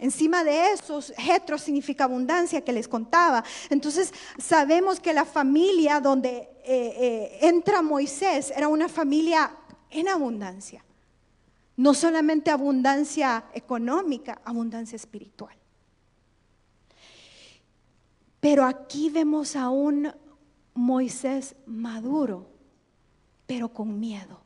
Encima 0.00 0.42
de 0.44 0.72
eso, 0.72 1.00
hetro 1.18 1.58
significa 1.58 2.04
abundancia 2.04 2.62
que 2.62 2.72
les 2.72 2.88
contaba. 2.88 3.44
Entonces 3.68 4.12
sabemos 4.38 4.98
que 4.98 5.12
la 5.12 5.26
familia 5.26 6.00
donde 6.00 6.30
eh, 6.30 6.48
eh, 6.64 7.38
entra 7.42 7.82
Moisés 7.82 8.50
era 8.56 8.68
una 8.68 8.88
familia 8.88 9.54
en 9.90 10.08
abundancia. 10.08 10.82
No 11.76 11.92
solamente 11.92 12.50
abundancia 12.50 13.44
económica, 13.52 14.40
abundancia 14.42 14.96
espiritual. 14.96 15.54
Pero 18.40 18.64
aquí 18.64 19.10
vemos 19.10 19.54
a 19.54 19.68
un 19.68 20.10
Moisés 20.72 21.54
maduro, 21.66 22.48
pero 23.46 23.68
con 23.68 24.00
miedo. 24.00 24.39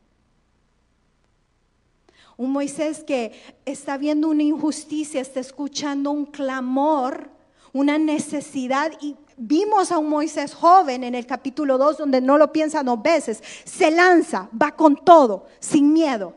Un 2.36 2.52
Moisés 2.52 3.04
que 3.04 3.32
está 3.64 3.96
viendo 3.96 4.28
una 4.28 4.42
injusticia, 4.42 5.20
está 5.20 5.40
escuchando 5.40 6.10
un 6.10 6.26
clamor, 6.26 7.30
una 7.72 7.98
necesidad 7.98 8.92
y 9.00 9.16
vimos 9.36 9.92
a 9.92 9.98
un 9.98 10.08
Moisés 10.08 10.54
joven 10.54 11.04
en 11.04 11.14
el 11.14 11.26
capítulo 11.26 11.78
2 11.78 11.98
donde 11.98 12.20
no 12.20 12.38
lo 12.38 12.52
piensa 12.52 12.82
dos 12.82 13.02
veces, 13.02 13.42
se 13.64 13.90
lanza, 13.90 14.48
va 14.60 14.72
con 14.72 14.96
todo, 14.96 15.46
sin 15.58 15.92
miedo, 15.92 16.34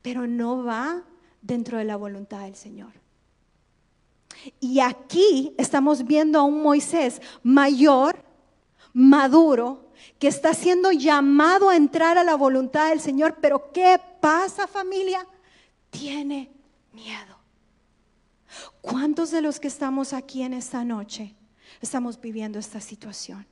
pero 0.00 0.26
no 0.26 0.64
va 0.64 1.02
dentro 1.40 1.78
de 1.78 1.84
la 1.84 1.96
voluntad 1.96 2.42
del 2.42 2.56
Señor. 2.56 2.92
Y 4.60 4.80
aquí 4.80 5.54
estamos 5.58 6.04
viendo 6.04 6.38
a 6.38 6.42
un 6.42 6.62
Moisés 6.62 7.20
mayor, 7.42 8.16
maduro, 8.92 9.90
que 10.18 10.28
está 10.28 10.54
siendo 10.54 10.90
llamado 10.92 11.68
a 11.68 11.76
entrar 11.76 12.18
a 12.18 12.24
la 12.24 12.34
voluntad 12.34 12.88
del 12.88 13.00
Señor, 13.00 13.36
pero 13.40 13.72
¿qué 13.72 14.00
pasa 14.22 14.68
familia? 14.68 15.26
Tiene 15.90 16.48
miedo. 16.92 17.36
¿Cuántos 18.80 19.32
de 19.32 19.42
los 19.42 19.58
que 19.58 19.66
estamos 19.66 20.12
aquí 20.12 20.42
en 20.42 20.54
esta 20.54 20.84
noche 20.84 21.34
estamos 21.80 22.20
viviendo 22.20 22.60
esta 22.60 22.80
situación? 22.80 23.44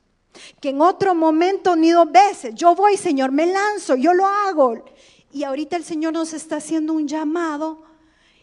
Que 0.61 0.69
en 0.69 0.79
otro 0.79 1.13
momento 1.13 1.75
ni 1.75 1.91
dos 1.91 2.09
veces, 2.09 2.55
yo 2.55 2.73
voy 2.73 2.95
Señor, 2.95 3.33
me 3.33 3.47
lanzo, 3.47 3.97
yo 3.97 4.13
lo 4.13 4.25
hago. 4.25 4.85
Y 5.33 5.43
ahorita 5.43 5.75
el 5.75 5.83
Señor 5.83 6.13
nos 6.13 6.31
está 6.31 6.55
haciendo 6.55 6.93
un 6.93 7.05
llamado 7.05 7.83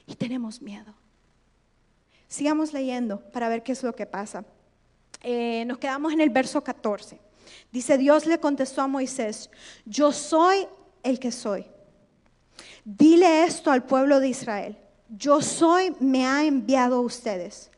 y 0.07 0.15
tenemos 0.15 0.61
miedo. 0.61 0.95
Sigamos 2.29 2.75
leyendo 2.75 3.21
para 3.33 3.49
ver 3.49 3.63
qué 3.63 3.73
es 3.73 3.83
lo 3.83 3.95
que 3.95 4.05
pasa. 4.05 4.45
Eh, 5.23 5.65
nos 5.65 5.79
quedamos 5.79 6.13
en 6.13 6.21
el 6.21 6.29
verso 6.29 6.63
14. 6.63 7.19
Dice, 7.73 7.97
Dios 7.97 8.27
le 8.27 8.39
contestó 8.39 8.83
a 8.83 8.87
Moisés, 8.87 9.51
yo 9.87 10.13
soy 10.13 10.67
el 11.03 11.19
que 11.19 11.33
soy. 11.33 11.65
Dile 12.85 13.45
esto 13.45 13.71
al 13.71 13.85
pueblo 13.85 14.21
de 14.21 14.29
Israel, 14.29 14.77
yo 15.09 15.41
soy, 15.41 15.95
me 16.01 16.27
ha 16.27 16.45
enviado 16.45 16.97
a 16.97 17.01
ustedes. 17.01 17.71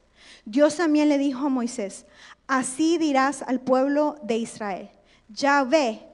Dios 0.44 0.76
también 0.76 1.08
le 1.08 1.18
dijo 1.18 1.46
a 1.46 1.50
Moisés, 1.50 2.06
así 2.46 2.98
dirás 2.98 3.42
al 3.42 3.60
pueblo 3.60 4.16
de 4.22 4.38
Israel, 4.38 4.90
ya 5.28 5.62
ve, 5.64 6.06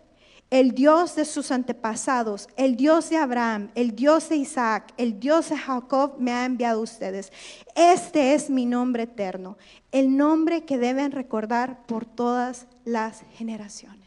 el 0.51 0.73
Dios 0.73 1.17
de 1.17 1.25
sus 1.25 1.51
antepasados, 1.51 2.49
el 2.57 2.77
Dios 2.77 3.11
de 3.11 3.17
Abraham, 3.17 3.71
el 3.75 3.97
Dios 3.97 4.29
de 4.29 4.37
Isaac, 4.37 4.93
el 4.97 5.19
Dios 5.19 5.51
de 5.51 5.57
Jacob 5.57 6.17
me 6.19 6.33
ha 6.33 6.45
enviado 6.45 6.81
a 6.81 6.85
ustedes. 6.85 7.33
Este 7.75 8.35
es 8.35 8.49
mi 8.49 8.65
nombre 8.65 9.05
eterno, 9.05 9.59
el 9.91 10.17
nombre 10.17 10.65
que 10.65 10.79
deben 10.79 11.11
recordar 11.11 11.85
por 11.87 12.05
todas 12.05 12.67
las 12.85 13.25
generaciones. 13.33 14.06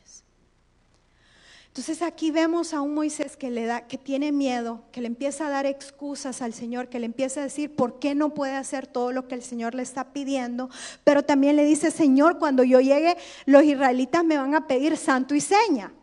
Entonces 1.79 2.05
aquí 2.05 2.29
vemos 2.29 2.73
a 2.73 2.81
un 2.81 2.93
Moisés 2.93 3.37
que 3.37 3.49
le 3.49 3.63
da 3.63 3.87
que 3.87 3.97
tiene 3.97 4.33
miedo, 4.33 4.81
que 4.91 4.99
le 4.99 5.07
empieza 5.07 5.47
a 5.47 5.49
dar 5.49 5.65
excusas 5.65 6.41
al 6.41 6.53
Señor, 6.53 6.89
que 6.89 6.99
le 6.99 7.05
empieza 7.05 7.39
a 7.39 7.43
decir 7.43 7.73
por 7.73 7.99
qué 7.99 8.15
no 8.15 8.33
puede 8.33 8.51
hacer 8.57 8.85
todo 8.85 9.13
lo 9.13 9.29
que 9.29 9.35
el 9.35 9.41
Señor 9.41 9.75
le 9.75 9.83
está 9.83 10.11
pidiendo, 10.11 10.69
pero 11.05 11.23
también 11.23 11.55
le 11.55 11.63
dice, 11.63 11.89
"Señor, 11.89 12.37
cuando 12.37 12.65
yo 12.65 12.81
llegue, 12.81 13.15
los 13.45 13.63
israelitas 13.63 14.25
me 14.25 14.35
van 14.35 14.55
a 14.55 14.67
pedir 14.67 14.97
santo 14.97 15.35
y 15.35 15.39
seña." 15.39 15.93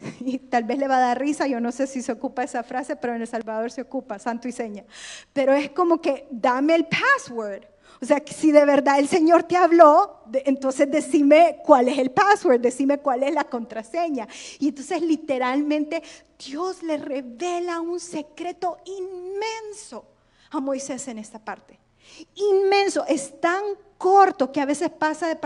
Y 0.18 0.38
tal 0.38 0.64
vez 0.64 0.80
le 0.80 0.88
va 0.88 0.96
a 0.96 1.00
dar 1.00 1.20
risa, 1.20 1.46
yo 1.46 1.60
no 1.60 1.70
sé 1.70 1.86
si 1.86 2.02
se 2.02 2.10
ocupa 2.10 2.42
esa 2.42 2.64
frase, 2.64 2.96
pero 2.96 3.14
en 3.14 3.20
El 3.20 3.28
Salvador 3.28 3.70
se 3.70 3.82
ocupa, 3.82 4.18
santo 4.18 4.48
y 4.48 4.52
seña. 4.52 4.82
Pero 5.32 5.52
es 5.52 5.70
como 5.70 6.00
que 6.00 6.26
dame 6.32 6.74
el 6.74 6.86
password. 6.86 7.62
O 8.02 8.04
sea, 8.04 8.18
que 8.18 8.34
si 8.34 8.50
de 8.50 8.64
verdad 8.64 8.98
el 8.98 9.06
Señor 9.06 9.44
te 9.44 9.56
habló, 9.56 10.24
entonces 10.44 10.90
decime 10.90 11.60
cuál 11.64 11.86
es 11.86 11.98
el 11.98 12.10
password, 12.10 12.60
decime 12.60 12.98
cuál 12.98 13.22
es 13.22 13.32
la 13.32 13.44
contraseña. 13.44 14.26
Y 14.58 14.70
entonces 14.70 15.00
literalmente 15.02 16.02
Dios 16.36 16.82
le 16.82 16.96
revela 16.96 17.80
un 17.80 18.00
secreto 18.00 18.78
inmenso 18.84 20.04
a 20.50 20.58
Moisés 20.58 21.06
en 21.06 21.18
esta 21.18 21.38
parte. 21.38 21.78
Inmenso, 22.34 23.06
es 23.06 23.40
tan 23.40 23.62
corto 23.98 24.50
que 24.50 24.60
a 24.60 24.66
veces 24.66 24.90
pasa 24.90 25.38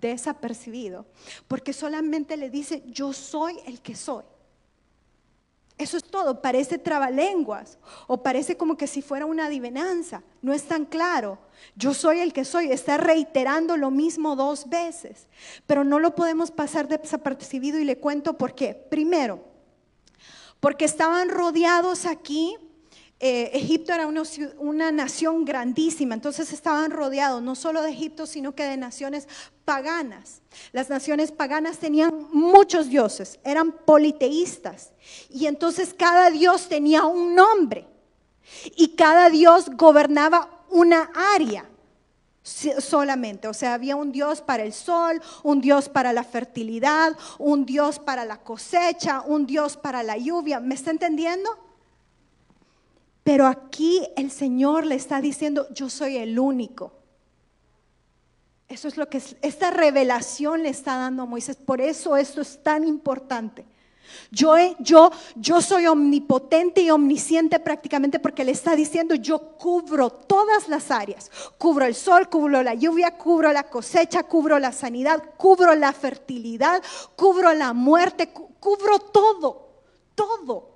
desapercibido, 0.00 1.04
porque 1.46 1.74
solamente 1.74 2.38
le 2.38 2.48
dice, 2.48 2.82
yo 2.86 3.12
soy 3.12 3.60
el 3.66 3.82
que 3.82 3.94
soy. 3.94 4.24
Eso 5.80 5.96
es 5.96 6.04
todo, 6.04 6.42
parece 6.42 6.76
trabalenguas 6.76 7.78
o 8.06 8.22
parece 8.22 8.54
como 8.54 8.76
que 8.76 8.86
si 8.86 9.00
fuera 9.00 9.24
una 9.24 9.46
adivinanza, 9.46 10.22
no 10.42 10.52
es 10.52 10.64
tan 10.64 10.84
claro. 10.84 11.38
Yo 11.74 11.94
soy 11.94 12.20
el 12.20 12.34
que 12.34 12.44
soy, 12.44 12.70
está 12.70 12.98
reiterando 12.98 13.78
lo 13.78 13.90
mismo 13.90 14.36
dos 14.36 14.68
veces, 14.68 15.26
pero 15.66 15.82
no 15.82 15.98
lo 15.98 16.14
podemos 16.14 16.50
pasar 16.50 16.86
desapercibido 16.86 17.78
y 17.78 17.84
le 17.84 17.96
cuento 17.96 18.36
por 18.36 18.54
qué. 18.54 18.74
Primero, 18.74 19.42
porque 20.60 20.84
estaban 20.84 21.30
rodeados 21.30 22.04
aquí 22.04 22.58
eh, 23.22 23.50
Egipto 23.52 23.92
era 23.92 24.06
una, 24.06 24.22
una, 24.58 24.90
nación 24.90 25.44
grandísima, 25.44 26.14
entonces 26.14 26.54
estaban 26.54 26.90
rodeados 26.90 27.42
no 27.42 27.54
solo 27.54 27.82
de 27.82 27.90
Egipto, 27.90 28.26
sino 28.26 28.54
que 28.54 28.64
de 28.64 28.78
naciones 28.78 29.28
paganas. 29.66 30.40
Las 30.72 30.88
naciones 30.88 31.30
paganas 31.30 31.76
tenían 31.76 32.28
muchos 32.32 32.88
dioses, 32.88 33.38
eran 33.44 33.72
politeístas, 33.72 34.92
y 35.28 35.44
entonces 35.46 35.92
cada 35.92 36.30
dios 36.30 36.68
tenía 36.70 37.04
un 37.04 37.34
nombre, 37.34 37.86
y 38.74 38.96
cada 38.96 39.28
dios 39.28 39.68
gobernaba 39.76 40.64
una 40.70 41.10
área 41.34 41.68
solamente. 42.42 43.48
O 43.48 43.54
sea, 43.54 43.74
había 43.74 43.96
un 43.96 44.12
Dios 44.12 44.40
para 44.40 44.62
el 44.62 44.72
sol, 44.72 45.20
un 45.42 45.60
Dios 45.60 45.88
para 45.88 46.12
la 46.12 46.24
fertilidad, 46.24 47.16
un 47.38 47.66
Dios 47.66 47.98
para 47.98 48.24
la 48.24 48.38
cosecha, 48.38 49.20
un 49.20 49.46
Dios 49.46 49.76
para 49.76 50.02
la 50.02 50.16
lluvia. 50.16 50.58
¿Me 50.58 50.74
está 50.74 50.90
entendiendo? 50.90 51.69
Pero 53.22 53.46
aquí 53.46 54.06
el 54.16 54.30
Señor 54.30 54.86
le 54.86 54.94
está 54.94 55.20
diciendo, 55.20 55.66
yo 55.72 55.88
soy 55.90 56.16
el 56.16 56.38
único. 56.38 56.92
Eso 58.68 58.88
es 58.88 58.96
lo 58.96 59.08
que 59.08 59.20
esta 59.42 59.70
revelación 59.70 60.62
le 60.62 60.68
está 60.68 60.96
dando 60.96 61.24
a 61.24 61.26
Moisés. 61.26 61.56
Por 61.56 61.80
eso 61.80 62.16
esto 62.16 62.40
es 62.40 62.62
tan 62.62 62.86
importante. 62.86 63.64
Yo, 64.30 64.54
yo, 64.78 65.10
yo 65.36 65.60
soy 65.60 65.86
omnipotente 65.86 66.80
y 66.80 66.90
omnisciente 66.90 67.60
prácticamente 67.60 68.18
porque 68.18 68.44
le 68.44 68.52
está 68.52 68.74
diciendo, 68.74 69.14
yo 69.14 69.56
cubro 69.58 70.10
todas 70.10 70.68
las 70.68 70.90
áreas. 70.90 71.30
Cubro 71.58 71.84
el 71.84 71.94
sol, 71.94 72.28
cubro 72.28 72.62
la 72.62 72.74
lluvia, 72.74 73.16
cubro 73.16 73.52
la 73.52 73.64
cosecha, 73.64 74.22
cubro 74.22 74.58
la 74.58 74.72
sanidad, 74.72 75.22
cubro 75.36 75.74
la 75.74 75.92
fertilidad, 75.92 76.82
cubro 77.16 77.52
la 77.52 77.72
muerte, 77.72 78.32
cubro 78.32 78.98
todo, 78.98 79.68
todo 80.14 80.69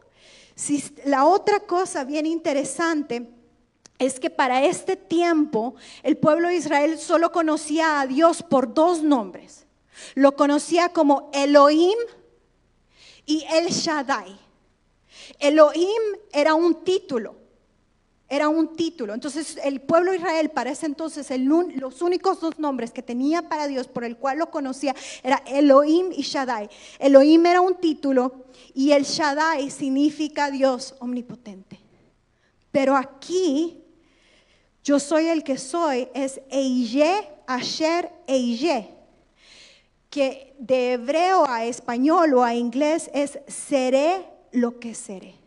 la 1.05 1.27
otra 1.27 1.61
cosa 1.61 2.05
bien 2.05 2.27
interesante 2.27 3.29
es 3.99 4.21
que 4.21 4.31
para 4.31 4.65
este 4.65 4.97
tiempo 4.97 5.75
el 6.03 6.17
pueblo 6.17 6.49
de 6.49 6.57
Israel 6.57 6.99
solo 6.99 7.33
conocía 7.33 8.01
a 8.01 8.07
Dios 8.07 8.43
por 8.43 8.75
dos 8.75 9.03
nombres. 9.03 9.67
Lo 10.15 10.37
conocía 10.37 10.89
como 10.91 11.31
Elohim 11.33 11.97
y 13.27 13.45
El 13.53 13.69
Shaddai. 13.69 14.39
Elohim 15.39 16.03
era 16.33 16.55
un 16.55 16.85
título, 16.85 17.37
era 18.29 18.49
un 18.49 18.75
título. 18.75 19.15
Entonces 19.15 19.59
el 19.63 19.81
pueblo 19.81 20.11
de 20.11 20.19
Israel 20.19 20.51
para 20.51 20.71
ese 20.71 20.87
entonces 20.87 21.29
los 21.39 22.03
únicos 22.03 22.41
dos 22.41 22.59
nombres 22.59 22.91
que 22.91 23.03
tenía 23.03 23.49
para 23.49 23.67
Dios 23.67 23.89
por 23.89 24.05
el 24.05 24.17
cual 24.17 24.39
lo 24.39 24.51
conocía 24.51 24.95
era 25.23 25.43
Elohim 25.47 26.11
y 26.13 26.23
Shaddai. 26.23 26.69
Elohim 26.99 27.45
era 27.47 27.61
un 27.61 27.77
título 27.77 28.47
y 28.75 28.93
el 28.93 29.05
Shaddai 29.05 29.71
significa 29.71 30.51
Dios 30.51 30.95
omnipotente. 31.01 31.79
Pero 32.73 32.97
aquí, 32.97 33.85
yo 34.83 34.99
soy 34.99 35.27
el 35.27 35.45
que 35.45 35.59
soy, 35.59 36.09
es 36.13 36.41
Eije, 36.51 37.29
Asher, 37.47 38.11
Eije, 38.27 38.91
que 40.11 40.57
de 40.59 40.95
hebreo 40.95 41.45
a 41.49 41.65
español 41.65 42.35
o 42.35 42.43
a 42.43 42.55
inglés 42.55 43.11
es 43.15 43.39
seré 43.47 44.27
lo 44.51 44.81
que 44.81 44.95
seré. 44.95 45.44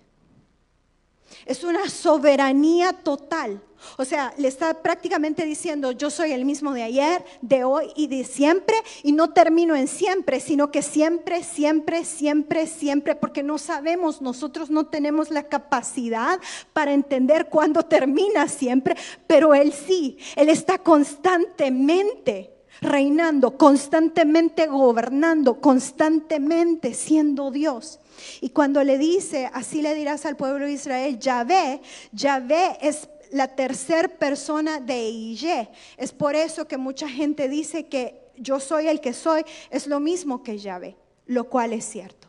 Es 1.48 1.64
una 1.64 1.90
soberanía 1.90 2.94
total. 2.94 3.62
O 3.98 4.06
sea, 4.06 4.34
le 4.38 4.48
está 4.48 4.82
prácticamente 4.82 5.46
diciendo, 5.46 5.92
yo 5.92 6.10
soy 6.10 6.32
el 6.32 6.46
mismo 6.46 6.74
de 6.74 6.84
ayer, 6.84 7.24
de 7.42 7.64
hoy 7.64 7.92
y 7.96 8.08
de 8.08 8.24
siempre, 8.24 8.76
y 9.04 9.12
no 9.12 9.30
termino 9.30 9.76
en 9.76 9.88
siempre, 9.88 10.40
sino 10.40 10.72
que 10.72 10.82
siempre, 10.82 11.44
siempre, 11.44 12.04
siempre, 12.04 12.68
siempre, 12.68 13.16
porque 13.16 13.44
no 13.44 13.58
sabemos, 13.58 14.22
nosotros 14.22 14.70
no 14.70 14.88
tenemos 14.88 15.30
la 15.30 15.44
capacidad 15.44 16.40
para 16.74 16.94
entender 16.94 17.48
cuándo 17.50 17.84
termina 17.84 18.48
siempre, 18.48 18.98
pero 19.26 19.54
Él 19.54 19.72
sí, 19.72 20.18
Él 20.36 20.50
está 20.50 20.80
constantemente 20.80 22.57
reinando, 22.82 23.58
constantemente 23.58 24.68
gobernando, 24.68 25.60
constantemente 25.60 26.94
siendo 26.94 27.52
Dios. 27.52 28.00
Y 28.42 28.50
cuando 28.50 28.84
le 28.84 28.98
dice, 28.98 29.50
así 29.54 29.82
le 29.82 29.96
dirás 29.96 30.26
al 30.26 30.38
pueblo 30.38 30.66
de 30.66 30.74
Israel, 30.74 31.20
Yahvé, 31.20 31.82
Yahvé 32.12 32.78
es 32.82 33.10
la 33.32 33.48
tercera 33.50 34.08
persona 34.08 34.80
de 34.80 35.10
Ije. 35.10 35.70
Es 35.98 36.12
por 36.12 36.36
eso 36.36 36.68
que 36.68 36.78
mucha 36.78 37.08
gente 37.08 37.50
dice 37.50 37.88
que 37.88 38.22
yo 38.38 38.60
soy 38.60 38.88
el 38.88 39.02
que 39.02 39.14
soy, 39.14 39.44
es 39.70 39.88
lo 39.88 40.00
mismo 40.00 40.44
que 40.44 40.58
Yahvé, 40.58 40.96
lo 41.26 41.46
cual 41.50 41.74
es 41.74 41.86
cierto. 41.86 42.28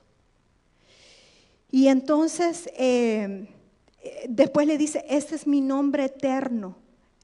Y 1.70 1.88
entonces 1.88 2.70
eh, 2.76 3.46
después 4.28 4.66
le 4.66 4.78
dice, 4.78 5.04
este 5.08 5.34
es 5.34 5.46
mi 5.46 5.60
nombre 5.60 6.06
eterno, 6.06 6.76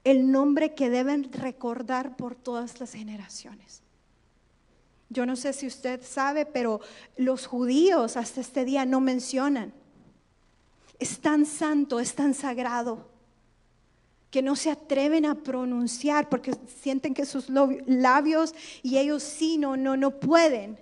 el 0.04 0.30
nombre 0.30 0.74
que 0.74 0.90
deben 0.90 1.32
recordar 1.32 2.16
por 2.16 2.34
todas 2.34 2.78
las 2.78 2.92
generaciones. 2.92 3.82
Yo 5.08 5.26
no 5.26 5.36
sé 5.36 5.52
si 5.52 5.66
usted 5.66 6.02
sabe, 6.04 6.46
pero 6.46 6.80
los 7.16 7.46
judíos 7.46 8.16
hasta 8.16 8.40
este 8.40 8.64
día 8.64 8.84
no 8.84 9.00
mencionan. 9.00 9.72
Es 10.98 11.20
tan 11.20 11.46
santo, 11.46 12.00
es 12.00 12.14
tan 12.14 12.34
sagrado 12.34 13.10
que 14.30 14.42
no 14.42 14.56
se 14.56 14.70
atreven 14.70 15.26
a 15.26 15.36
pronunciar 15.36 16.28
porque 16.28 16.52
sienten 16.82 17.14
que 17.14 17.24
sus 17.24 17.48
labios 17.48 18.54
y 18.82 18.98
ellos 18.98 19.22
sí, 19.22 19.58
no, 19.58 19.76
no, 19.76 19.96
no 19.96 20.18
pueden 20.18 20.78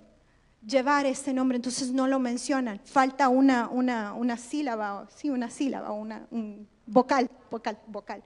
llevar 0.65 1.05
este 1.05 1.33
nombre, 1.33 1.57
entonces 1.57 1.91
no 1.91 2.07
lo 2.07 2.19
mencionan. 2.19 2.79
Falta 2.83 3.29
una, 3.29 3.69
una, 3.69 4.13
una 4.13 4.37
sílaba, 4.37 5.07
sí, 5.15 5.29
una 5.29 5.51
sílaba, 5.51 5.91
una, 5.91 6.25
un 6.31 6.67
vocal, 6.87 7.29
vocal, 7.51 7.77
vocal. 7.87 8.23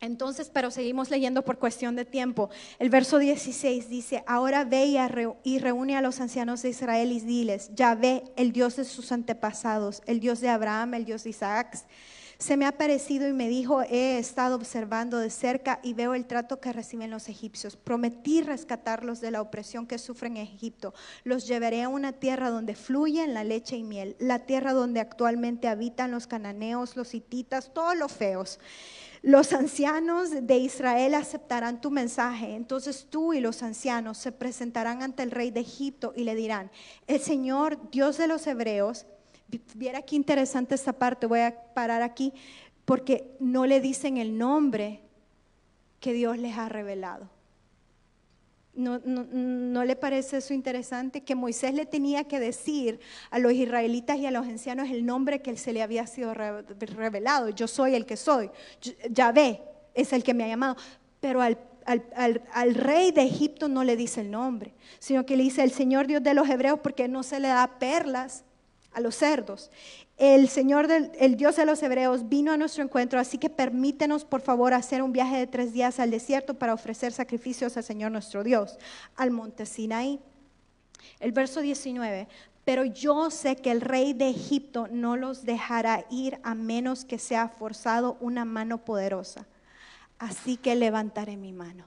Entonces, 0.00 0.50
pero 0.52 0.70
seguimos 0.70 1.10
leyendo 1.10 1.44
por 1.44 1.58
cuestión 1.58 1.94
de 1.94 2.06
tiempo. 2.06 2.48
El 2.78 2.88
verso 2.88 3.18
16 3.18 3.90
dice, 3.90 4.24
ahora 4.26 4.64
ve 4.64 4.96
y 5.44 5.58
reúne 5.58 5.96
a 5.96 6.00
los 6.00 6.20
ancianos 6.20 6.62
de 6.62 6.70
Israel 6.70 7.12
y 7.12 7.20
diles, 7.20 7.70
ya 7.74 7.94
ve 7.94 8.24
el 8.36 8.52
Dios 8.52 8.76
de 8.76 8.84
sus 8.84 9.12
antepasados, 9.12 10.02
el 10.06 10.20
Dios 10.20 10.40
de 10.40 10.48
Abraham, 10.48 10.94
el 10.94 11.04
Dios 11.04 11.24
de 11.24 11.30
Isaac 11.30 11.84
se 12.40 12.56
me 12.56 12.64
ha 12.64 12.72
parecido 12.72 13.28
y 13.28 13.34
me 13.34 13.50
dijo, 13.50 13.82
he 13.82 14.16
estado 14.16 14.56
observando 14.56 15.18
de 15.18 15.28
cerca 15.28 15.78
y 15.82 15.92
veo 15.92 16.14
el 16.14 16.24
trato 16.24 16.58
que 16.58 16.72
reciben 16.72 17.10
los 17.10 17.28
egipcios. 17.28 17.76
Prometí 17.76 18.40
rescatarlos 18.40 19.20
de 19.20 19.30
la 19.30 19.42
opresión 19.42 19.86
que 19.86 19.98
sufren 19.98 20.38
en 20.38 20.44
Egipto. 20.44 20.94
Los 21.22 21.46
llevaré 21.46 21.82
a 21.82 21.90
una 21.90 22.12
tierra 22.12 22.48
donde 22.48 22.74
fluyen 22.74 23.34
la 23.34 23.44
leche 23.44 23.76
y 23.76 23.82
miel, 23.82 24.16
la 24.18 24.38
tierra 24.46 24.72
donde 24.72 25.00
actualmente 25.00 25.68
habitan 25.68 26.12
los 26.12 26.26
cananeos, 26.26 26.96
los 26.96 27.12
hititas, 27.12 27.74
todos 27.74 27.94
los 27.94 28.10
feos. 28.10 28.58
Los 29.20 29.52
ancianos 29.52 30.30
de 30.30 30.56
Israel 30.56 31.16
aceptarán 31.16 31.82
tu 31.82 31.90
mensaje. 31.90 32.54
Entonces 32.54 33.06
tú 33.10 33.34
y 33.34 33.40
los 33.40 33.62
ancianos 33.62 34.16
se 34.16 34.32
presentarán 34.32 35.02
ante 35.02 35.22
el 35.22 35.30
rey 35.30 35.50
de 35.50 35.60
Egipto 35.60 36.14
y 36.16 36.24
le 36.24 36.34
dirán, 36.34 36.70
el 37.06 37.20
Señor, 37.20 37.90
Dios 37.90 38.16
de 38.16 38.28
los 38.28 38.46
hebreos, 38.46 39.04
Viera 39.74 40.02
qué 40.02 40.16
interesante 40.16 40.74
esta 40.74 40.92
parte, 40.92 41.26
voy 41.26 41.40
a 41.40 41.54
parar 41.74 42.02
aquí, 42.02 42.32
porque 42.84 43.36
no 43.40 43.66
le 43.66 43.80
dicen 43.80 44.16
el 44.16 44.36
nombre 44.36 45.00
que 46.00 46.12
Dios 46.12 46.38
les 46.38 46.56
ha 46.56 46.68
revelado. 46.68 47.28
¿No, 48.72 48.98
no, 49.04 49.84
le 49.84 49.96
parece 49.96 50.38
eso 50.38 50.54
interesante? 50.54 51.22
Que 51.22 51.34
Moisés 51.34 51.74
le 51.74 51.86
tenía 51.86 52.24
que 52.24 52.38
decir 52.38 53.00
a 53.30 53.38
los 53.38 53.52
israelitas 53.52 54.16
y 54.18 54.26
a 54.26 54.30
los 54.30 54.46
ancianos 54.46 54.88
el 54.90 55.04
nombre 55.04 55.42
que 55.42 55.56
se 55.56 55.72
le 55.72 55.82
había 55.82 56.06
sido 56.06 56.32
revelado. 56.34 57.48
Yo 57.50 57.66
soy 57.66 57.94
el 57.94 58.06
que 58.06 58.16
soy. 58.16 58.48
Yahvé 59.10 59.60
es 59.94 60.12
el 60.12 60.22
que 60.22 60.34
me 60.34 60.44
ha 60.44 60.48
llamado. 60.48 60.76
Pero 61.20 61.42
al, 61.42 61.58
al, 61.84 62.42
al, 62.52 62.74
rey 62.74 63.10
de 63.10 63.22
Egipto 63.22 63.68
no 63.68 63.84
le 63.84 63.96
dice 63.96 64.22
el 64.22 64.30
nombre, 64.30 64.72
sino 64.98 65.26
que 65.26 65.36
le 65.36 65.42
dice 65.42 65.62
el 65.62 65.72
Señor 65.72 66.06
Dios 66.06 66.22
de 66.22 66.32
los 66.32 66.48
hebreos 66.48 66.78
porque 66.82 67.08
no 67.08 67.22
se 67.22 67.40
le 67.40 67.48
da 67.48 67.78
perlas 67.78 68.44
a 68.92 69.00
los 69.00 69.16
cerdos. 69.16 69.70
El 70.16 70.48
Señor, 70.48 70.86
del, 70.86 71.10
el 71.18 71.36
Dios 71.36 71.56
de 71.56 71.64
los 71.64 71.82
Hebreos, 71.82 72.28
vino 72.28 72.52
a 72.52 72.56
nuestro 72.56 72.84
encuentro, 72.84 73.18
así 73.18 73.38
que 73.38 73.48
permítenos, 73.48 74.24
por 74.24 74.42
favor, 74.42 74.74
hacer 74.74 75.02
un 75.02 75.12
viaje 75.12 75.36
de 75.36 75.46
tres 75.46 75.72
días 75.72 75.98
al 75.98 76.10
desierto 76.10 76.54
para 76.54 76.74
ofrecer 76.74 77.12
sacrificios 77.12 77.76
al 77.76 77.84
Señor 77.84 78.12
nuestro 78.12 78.44
Dios, 78.44 78.78
al 79.16 79.30
monte 79.30 79.64
Sinaí. 79.64 80.20
El 81.18 81.32
verso 81.32 81.60
19, 81.60 82.28
pero 82.64 82.84
yo 82.84 83.30
sé 83.30 83.56
que 83.56 83.70
el 83.70 83.80
rey 83.80 84.12
de 84.12 84.28
Egipto 84.28 84.86
no 84.90 85.16
los 85.16 85.44
dejará 85.44 86.04
ir 86.10 86.38
a 86.42 86.54
menos 86.54 87.04
que 87.04 87.18
sea 87.18 87.48
forzado 87.48 88.16
una 88.20 88.44
mano 88.44 88.84
poderosa. 88.84 89.46
Así 90.18 90.58
que 90.58 90.74
levantaré 90.74 91.36
mi 91.36 91.52
mano. 91.52 91.84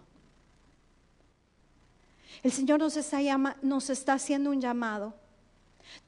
El 2.42 2.52
Señor 2.52 2.80
nos 2.80 2.98
está, 2.98 3.20
nos 3.62 3.90
está 3.90 4.14
haciendo 4.14 4.50
un 4.50 4.60
llamado. 4.60 5.14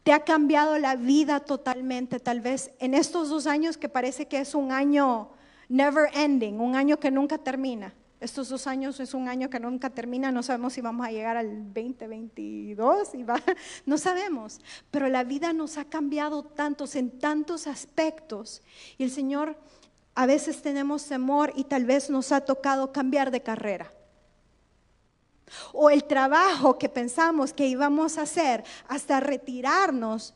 Te 0.03 0.13
ha 0.13 0.23
cambiado 0.23 0.77
la 0.77 0.95
vida 0.95 1.39
totalmente, 1.39 2.19
tal 2.19 2.41
vez 2.41 2.71
en 2.79 2.93
estos 2.93 3.29
dos 3.29 3.47
años 3.47 3.77
que 3.77 3.89
parece 3.89 4.27
que 4.27 4.39
es 4.39 4.55
un 4.55 4.71
año 4.71 5.29
never 5.69 6.09
ending, 6.13 6.59
un 6.59 6.75
año 6.75 6.99
que 6.99 7.11
nunca 7.11 7.37
termina. 7.37 7.93
Estos 8.19 8.49
dos 8.49 8.65
años 8.65 8.99
es 8.99 9.13
un 9.13 9.27
año 9.27 9.49
que 9.49 9.59
nunca 9.59 9.89
termina, 9.89 10.31
no 10.31 10.41
sabemos 10.41 10.73
si 10.73 10.81
vamos 10.81 11.05
a 11.05 11.11
llegar 11.11 11.37
al 11.37 11.73
2022, 11.73 13.13
y 13.13 13.23
va, 13.23 13.35
no 13.85 13.97
sabemos, 13.97 14.61
pero 14.89 15.09
la 15.09 15.23
vida 15.23 15.53
nos 15.53 15.77
ha 15.77 15.85
cambiado 15.85 16.43
tantos 16.43 16.95
en 16.95 17.19
tantos 17.19 17.67
aspectos 17.67 18.63
y 18.97 19.03
el 19.03 19.11
Señor 19.11 19.57
a 20.15 20.25
veces 20.25 20.61
tenemos 20.61 21.05
temor 21.05 21.51
y 21.55 21.65
tal 21.65 21.85
vez 21.85 22.09
nos 22.09 22.31
ha 22.31 22.41
tocado 22.41 22.93
cambiar 22.93 23.31
de 23.31 23.43
carrera. 23.43 23.91
O 25.73 25.89
el 25.89 26.03
trabajo 26.03 26.77
que 26.77 26.89
pensamos 26.89 27.53
que 27.53 27.67
íbamos 27.67 28.17
a 28.17 28.23
hacer 28.23 28.63
hasta 28.87 29.19
retirarnos, 29.19 30.33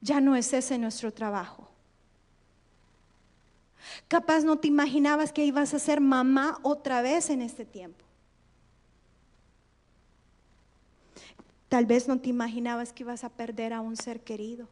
ya 0.00 0.20
no 0.20 0.36
es 0.36 0.52
ese 0.52 0.78
nuestro 0.78 1.12
trabajo. 1.12 1.68
Capaz 4.08 4.44
no 4.44 4.58
te 4.58 4.68
imaginabas 4.68 5.32
que 5.32 5.44
ibas 5.44 5.74
a 5.74 5.78
ser 5.78 6.00
mamá 6.00 6.58
otra 6.62 7.02
vez 7.02 7.30
en 7.30 7.42
este 7.42 7.64
tiempo. 7.64 8.04
Tal 11.68 11.86
vez 11.86 12.08
no 12.08 12.18
te 12.18 12.28
imaginabas 12.28 12.92
que 12.92 13.04
ibas 13.04 13.22
a 13.22 13.28
perder 13.28 13.72
a 13.72 13.80
un 13.80 13.96
ser 13.96 14.20
querido. 14.20 14.68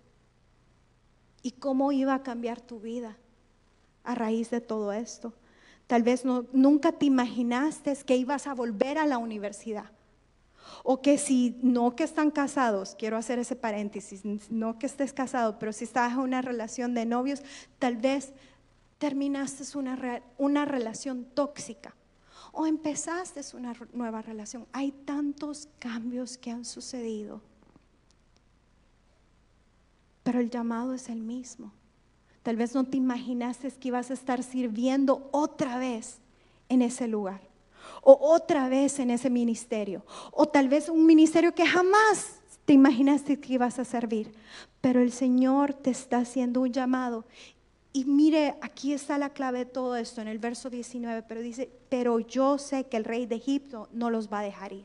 ¿Y 1.43 1.53
cómo 1.53 1.93
iba 1.93 2.15
a 2.15 2.23
cambiar 2.23 2.61
tu 2.61 2.81
vida 2.81 3.17
a 4.03 4.15
raíz 4.15 4.51
de 4.51 4.61
todo 4.61 4.93
esto? 4.93 5.33
Tal 5.89 6.03
vez 6.03 6.23
nunca 6.25 6.93
te 6.93 7.07
imaginaste 7.07 7.97
que 8.07 8.17
ibas 8.17 8.47
a 8.47 8.55
volver 8.55 8.99
a 8.99 9.07
la 9.07 9.17
universidad. 9.17 9.91
O 10.85 11.01
que 11.01 11.17
si 11.17 11.59
no 11.63 11.97
que 11.97 12.05
están 12.05 12.31
casados, 12.31 12.95
quiero 12.97 13.17
hacer 13.17 13.39
ese 13.39 13.57
paréntesis, 13.57 14.23
no 14.51 14.79
que 14.79 14.85
estés 14.85 15.15
casado, 15.15 15.59
pero 15.59 15.73
si 15.73 15.85
estás 15.85 16.13
en 16.13 16.19
una 16.19 16.43
relación 16.43 16.93
de 16.93 17.07
novios, 17.07 17.43
tal 17.79 17.97
vez 17.97 18.35
terminaste 18.99 19.65
una, 19.79 20.23
una 20.37 20.67
relación 20.67 21.25
tóxica 21.25 21.95
o 22.53 22.67
empezaste 22.67 23.41
una 23.57 23.73
nueva 23.95 24.21
relación. 24.21 24.67
Hay 24.73 24.93
tantos 24.93 25.71
cambios 25.79 26.37
que 26.37 26.51
han 26.51 26.67
sucedido, 26.67 27.41
pero 30.23 30.39
el 30.39 30.51
llamado 30.51 30.93
es 30.93 31.09
el 31.09 31.23
mismo. 31.23 31.73
Tal 32.43 32.57
vez 32.57 32.75
no 32.75 32.85
te 32.85 32.97
imaginaste 32.97 33.71
que 33.71 33.89
ibas 33.89 34.11
a 34.11 34.15
estar 34.15 34.43
sirviendo 34.43 35.29
otra 35.33 35.79
vez 35.79 36.19
en 36.69 36.83
ese 36.83 37.09
lugar 37.09 37.41
o 38.03 38.19
otra 38.21 38.69
vez 38.69 38.99
en 38.99 39.11
ese 39.11 39.31
ministerio 39.31 40.05
o 40.33 40.47
tal 40.47 40.69
vez 40.69 40.89
un 40.89 41.07
ministerio 41.07 41.55
que 41.55 41.67
jamás 41.67 42.41
te 42.65 42.75
imaginaste 42.75 43.41
que 43.41 43.55
ibas 43.55 43.79
a 43.79 43.85
servir, 43.85 44.35
pero 44.81 45.01
el 45.01 45.11
Señor 45.11 45.73
te 45.73 45.91
está 45.91 46.19
haciendo 46.19 46.61
un 46.61 46.73
llamado 46.73 47.25
y 47.93 48.05
mire, 48.05 48.57
aquí 48.61 48.93
está 48.93 49.19
la 49.19 49.31
clave 49.31 49.61
de 49.61 49.67
todo 49.67 49.97
esto 49.97 50.21
en 50.21 50.29
el 50.29 50.39
verso 50.39 50.71
19, 50.71 51.23
pero 51.23 51.41
dice, 51.41 51.71
pero 51.89 52.21
yo 52.21 52.59
sé 52.59 52.85
que 52.85 52.97
el 52.97 53.05
rey 53.05 53.27
de 53.27 53.37
Egipto 53.37 53.89
no 53.93 54.11
los 54.11 54.31
va 54.33 54.41
a 54.41 54.45
dejar 54.45 54.73
ir. 54.73 54.85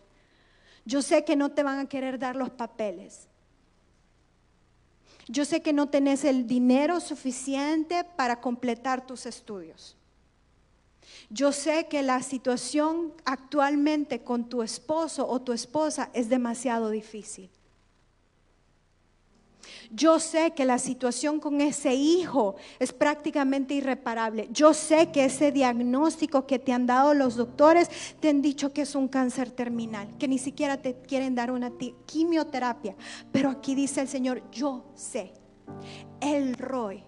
Yo 0.86 1.02
sé 1.02 1.24
que 1.24 1.36
no 1.36 1.52
te 1.52 1.64
van 1.64 1.80
a 1.80 1.88
querer 1.88 2.18
dar 2.18 2.36
los 2.36 2.50
papeles. 2.50 3.28
Yo 5.28 5.46
sé 5.46 5.62
que 5.62 5.74
no 5.74 5.90
tenés 5.90 6.26
el 6.26 6.48
dinero 6.48 7.00
suficiente 7.00 8.04
para 8.04 8.42
completar 8.42 9.06
tus 9.06 9.26
estudios. 9.26 9.96
Yo 11.30 11.52
sé 11.52 11.88
que 11.88 12.04
la 12.04 12.22
situación 12.22 13.14
actualmente 13.26 14.24
con 14.24 14.50
tu 14.50 14.62
esposo 14.62 15.28
o 15.28 15.42
tu 15.42 15.54
esposa 15.54 16.10
es 16.14 16.30
demasiado 16.30 16.90
difícil. 16.90 17.50
Yo 19.96 20.20
sé 20.20 20.52
que 20.52 20.66
la 20.66 20.80
situación 20.80 21.40
con 21.40 21.62
ese 21.62 21.94
hijo 21.94 22.56
es 22.80 22.92
prácticamente 22.92 23.76
irreparable. 23.76 24.50
Yo 24.52 24.74
sé 24.74 25.12
que 25.12 25.26
ese 25.26 25.52
diagnóstico 25.52 26.48
que 26.48 26.58
te 26.58 26.74
han 26.74 26.88
dado 26.88 27.14
los 27.14 27.36
doctores 27.36 27.92
te 28.20 28.30
han 28.30 28.42
dicho 28.42 28.74
que 28.74 28.82
es 28.82 28.96
un 28.96 29.08
cáncer 29.08 29.52
terminal, 29.52 30.18
que 30.18 30.28
ni 30.28 30.40
siquiera 30.40 30.78
te 30.78 30.96
quieren 30.96 31.36
dar 31.36 31.52
una 31.52 31.72
quimioterapia. 32.08 32.96
Pero 33.32 33.52
aquí 33.52 33.76
dice 33.76 34.02
el 34.02 34.08
Señor, 34.08 34.42
yo 34.52 34.84
sé. 34.96 35.32
El 36.20 36.56
Roy, 36.56 37.04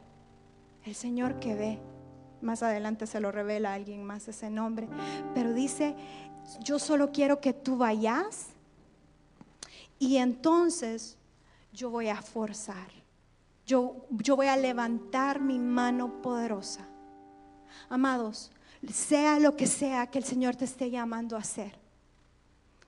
el 0.85 0.93
Señor 0.93 1.39
que 1.39 1.55
ve, 1.55 1.79
más 2.41 2.61
adelante 2.61 3.07
se 3.07 3.19
lo 3.19 3.31
revela 3.31 3.71
a 3.71 3.73
alguien 3.73 4.03
más 4.03 4.27
ese 4.27 4.51
nombre, 4.51 4.87
pero 5.33 5.53
dice, 5.53 5.95
yo 6.63 6.77
solo 6.77 7.11
quiero 7.11 7.41
que 7.41 7.53
tú 7.53 7.77
vayas 7.77 8.49
y 9.97 10.17
entonces 10.17 11.17
yo 11.75 11.89
voy 11.89 12.07
a 12.07 12.21
forzar. 12.21 12.87
Yo, 13.67 14.07
yo 14.09 14.35
voy 14.35 14.47
a 14.47 14.57
levantar 14.57 15.41
mi 15.41 15.59
mano 15.59 16.21
poderosa. 16.21 16.87
Amados, 17.89 18.51
sea 18.91 19.39
lo 19.39 19.55
que 19.55 19.67
sea 19.67 20.07
que 20.07 20.19
el 20.19 20.23
Señor 20.23 20.55
te 20.55 20.65
esté 20.65 20.89
llamando 20.89 21.35
a 21.35 21.39
hacer. 21.39 21.77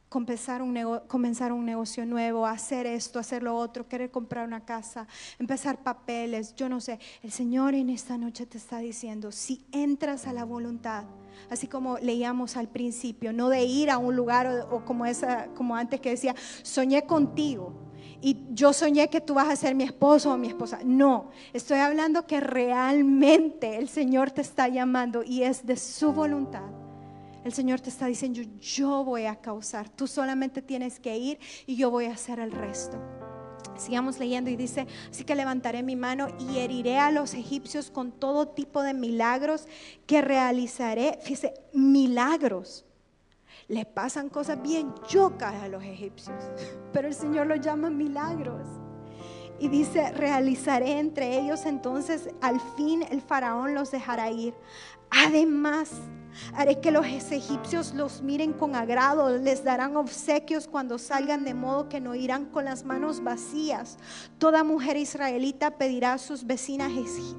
Comenzar 0.09 0.61
un, 0.61 1.01
comenzar 1.07 1.51
un 1.51 1.65
negocio 1.65 2.05
nuevo, 2.05 2.45
hacer 2.45 2.87
esto, 2.87 3.19
hacer 3.19 3.43
lo 3.43 3.55
otro, 3.55 3.89
querer 3.89 4.09
comprar 4.09 4.47
una 4.47 4.63
casa, 4.63 5.05
empezar 5.37 5.83
papeles, 5.83 6.55
yo 6.55 6.69
no 6.69 6.79
sé. 6.79 6.97
El 7.21 7.31
Señor 7.31 7.75
en 7.75 7.89
esta 7.89 8.17
noche 8.17 8.45
te 8.45 8.57
está 8.57 8.77
diciendo, 8.77 9.33
si 9.33 9.65
entras 9.73 10.25
a 10.25 10.31
la 10.31 10.45
voluntad, 10.45 11.03
así 11.49 11.67
como 11.67 11.97
leíamos 11.97 12.55
al 12.55 12.69
principio, 12.69 13.33
no 13.33 13.49
de 13.49 13.65
ir 13.65 13.89
a 13.89 13.97
un 13.97 14.15
lugar 14.15 14.47
o, 14.71 14.85
como, 14.85 15.05
esa, 15.05 15.47
como 15.55 15.75
antes 15.75 15.99
que 15.99 16.11
decía, 16.11 16.35
soñé 16.63 17.03
contigo 17.03 17.86
y 18.21 18.45
yo 18.51 18.73
soñé 18.73 19.09
que 19.09 19.21
tú 19.21 19.35
vas 19.35 19.47
a 19.47 19.55
ser 19.55 19.75
mi 19.75 19.83
esposo 19.83 20.33
o 20.33 20.37
mi 20.37 20.47
esposa. 20.47 20.79
No, 20.83 21.29
estoy 21.53 21.79
hablando 21.79 22.25
que 22.25 22.39
realmente 22.39 23.77
el 23.77 23.89
Señor 23.89 24.31
te 24.31 24.41
está 24.41 24.67
llamando 24.67 25.23
y 25.23 25.43
es 25.43 25.65
de 25.65 25.77
su 25.77 26.11
voluntad. 26.11 26.63
El 27.43 27.53
Señor 27.53 27.79
te 27.79 27.89
está 27.89 28.07
diciendo, 28.07 28.41
yo 28.59 29.03
voy 29.03 29.25
a 29.25 29.35
causar, 29.35 29.87
tú 29.89 30.07
solamente 30.07 30.61
tienes 30.61 30.99
que 30.99 31.17
ir 31.17 31.39
y 31.65 31.75
yo 31.75 31.91
voy 31.91 32.05
a 32.05 32.13
hacer 32.13 32.39
el 32.39 32.51
resto. 32.51 32.97
Sigamos 33.77 34.17
leyendo 34.17 34.49
y 34.49 34.55
dice, 34.55 34.87
así 35.09 35.23
que 35.23 35.35
levantaré 35.35 35.83
mi 35.83 35.95
mano 35.95 36.27
y 36.39 36.57
heriré 36.57 36.97
a 36.97 37.11
los 37.11 37.35
egipcios 37.35 37.91
con 37.91 38.11
todo 38.11 38.47
tipo 38.47 38.81
de 38.81 38.95
milagros 38.95 39.67
que 40.07 40.21
realizaré. 40.21 41.19
Fíjese, 41.21 41.53
milagros 41.73 42.86
le 43.67 43.85
pasan 43.85 44.29
cosas 44.29 44.61
bien 44.61 44.93
chocas 45.05 45.55
a 45.55 45.67
los 45.67 45.83
egipcios, 45.83 46.43
pero 46.93 47.07
el 47.07 47.13
Señor 47.13 47.47
los 47.47 47.61
llama 47.61 47.89
milagros. 47.89 48.67
Y 49.59 49.69
dice, 49.69 50.11
realizaré 50.11 50.99
entre 50.99 51.39
ellos 51.39 51.65
entonces, 51.65 52.29
al 52.41 52.61
fin 52.75 53.03
el 53.09 53.21
faraón 53.21 53.73
los 53.73 53.89
dejará 53.89 54.29
ir. 54.29 54.53
Además, 55.09 55.91
Haré 56.53 56.79
que 56.79 56.91
los 56.91 57.05
egipcios 57.05 57.93
los 57.93 58.21
miren 58.21 58.53
con 58.53 58.75
agrado, 58.75 59.37
les 59.37 59.63
darán 59.63 59.95
obsequios 59.95 60.67
cuando 60.67 60.97
salgan, 60.97 61.43
de 61.43 61.53
modo 61.53 61.89
que 61.89 61.99
no 61.99 62.15
irán 62.15 62.45
con 62.45 62.65
las 62.65 62.83
manos 62.83 63.23
vacías. 63.23 63.97
Toda 64.37 64.63
mujer 64.63 64.97
israelita 64.97 65.77
pedirá 65.77 66.13
a 66.13 66.17
sus 66.17 66.45
vecinas 66.45 66.91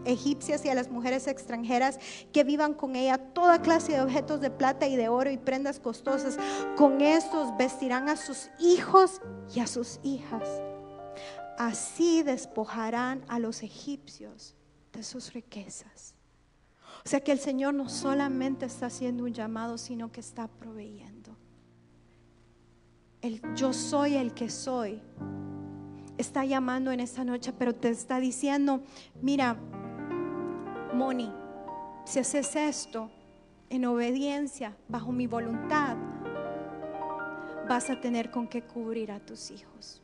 egipcias 0.05 0.64
y 0.64 0.68
a 0.68 0.74
las 0.74 0.90
mujeres 0.90 1.26
extranjeras 1.26 1.99
que 2.32 2.44
vivan 2.44 2.74
con 2.74 2.96
ella 2.96 3.18
toda 3.18 3.62
clase 3.62 3.92
de 3.92 4.01
objetos 4.01 4.40
de 4.40 4.51
plata 4.51 4.86
y 4.86 4.96
de 4.96 5.09
oro 5.09 5.30
y 5.30 5.38
prendas 5.38 5.80
costosas. 5.80 6.38
Con 6.76 7.01
estos 7.01 7.57
vestirán 7.57 8.09
a 8.09 8.16
sus 8.16 8.51
hijos 8.59 9.20
y 9.55 9.61
a 9.61 9.66
sus 9.66 10.01
hijas. 10.03 10.42
Así 11.59 12.22
despojarán 12.22 13.24
a 13.28 13.38
los 13.38 13.62
egipcios 13.62 14.55
de 14.92 15.03
sus 15.03 15.32
riquezas. 15.32 16.18
O 17.09 17.11
sea 17.11 17.20
que 17.20 17.32
el 17.32 17.38
Señor 17.38 17.72
no 17.72 17.88
solamente 17.88 18.66
está 18.66 18.84
haciendo 18.84 19.24
un 19.24 19.32
llamado, 19.32 19.78
sino 19.78 20.12
que 20.12 20.20
está 20.20 20.46
proveyendo. 20.46 21.34
El 23.22 23.40
yo 23.54 23.72
soy 23.72 24.16
el 24.16 24.34
que 24.34 24.50
soy. 24.50 25.00
Está 26.18 26.44
llamando 26.44 26.92
en 26.92 27.00
esta 27.00 27.24
noche, 27.24 27.54
pero 27.59 27.74
te 27.74 27.88
está 27.88 28.20
diciendo, 28.20 28.82
mira, 29.22 29.56
Moni, 30.92 31.32
si 32.04 32.18
haces 32.18 32.54
esto 32.54 33.11
en 33.70 33.86
obediencia, 33.86 34.76
bajo 34.86 35.11
mi 35.11 35.26
voluntad, 35.26 35.96
vas 37.66 37.88
a 37.88 38.02
tener 38.02 38.30
con 38.30 38.46
qué 38.46 38.61
cubrir 38.61 39.12
a 39.12 39.20
tus 39.20 39.50
hijos. 39.50 40.02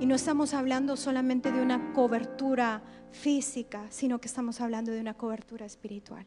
Y 0.00 0.06
no 0.06 0.14
estamos 0.14 0.54
hablando 0.54 0.96
solamente 0.96 1.50
de 1.50 1.60
una 1.60 1.92
cobertura 1.92 2.82
física, 3.10 3.86
sino 3.90 4.20
que 4.20 4.28
estamos 4.28 4.60
hablando 4.60 4.92
de 4.92 5.00
una 5.00 5.14
cobertura 5.14 5.66
espiritual. 5.66 6.26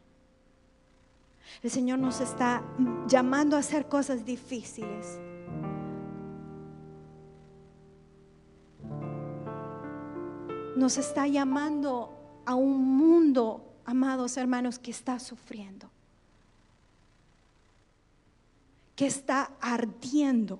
El 1.62 1.70
Señor 1.70 1.98
nos 1.98 2.20
está 2.20 2.62
llamando 3.08 3.56
a 3.56 3.60
hacer 3.60 3.88
cosas 3.88 4.24
difíciles. 4.24 5.18
Nos 10.76 10.96
está 10.98 11.26
llamando 11.26 12.12
a 12.44 12.54
un 12.54 12.96
mundo, 12.96 13.64
amados 13.84 14.36
hermanos, 14.36 14.78
que 14.78 14.90
está 14.90 15.18
sufriendo, 15.18 15.88
que 18.96 19.06
está 19.06 19.52
ardiendo 19.60 20.58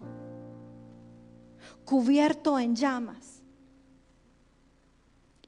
cubierto 1.85 2.59
en 2.59 2.74
llamas. 2.74 3.43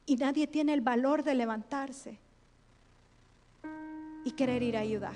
Y 0.06 0.16
nadie 0.16 0.46
tiene 0.46 0.74
el 0.74 0.80
valor 0.80 1.22
de 1.22 1.34
levantarse 1.34 2.18
y 4.24 4.32
querer 4.32 4.62
ir 4.62 4.76
a 4.76 4.80
ayudar. 4.80 5.14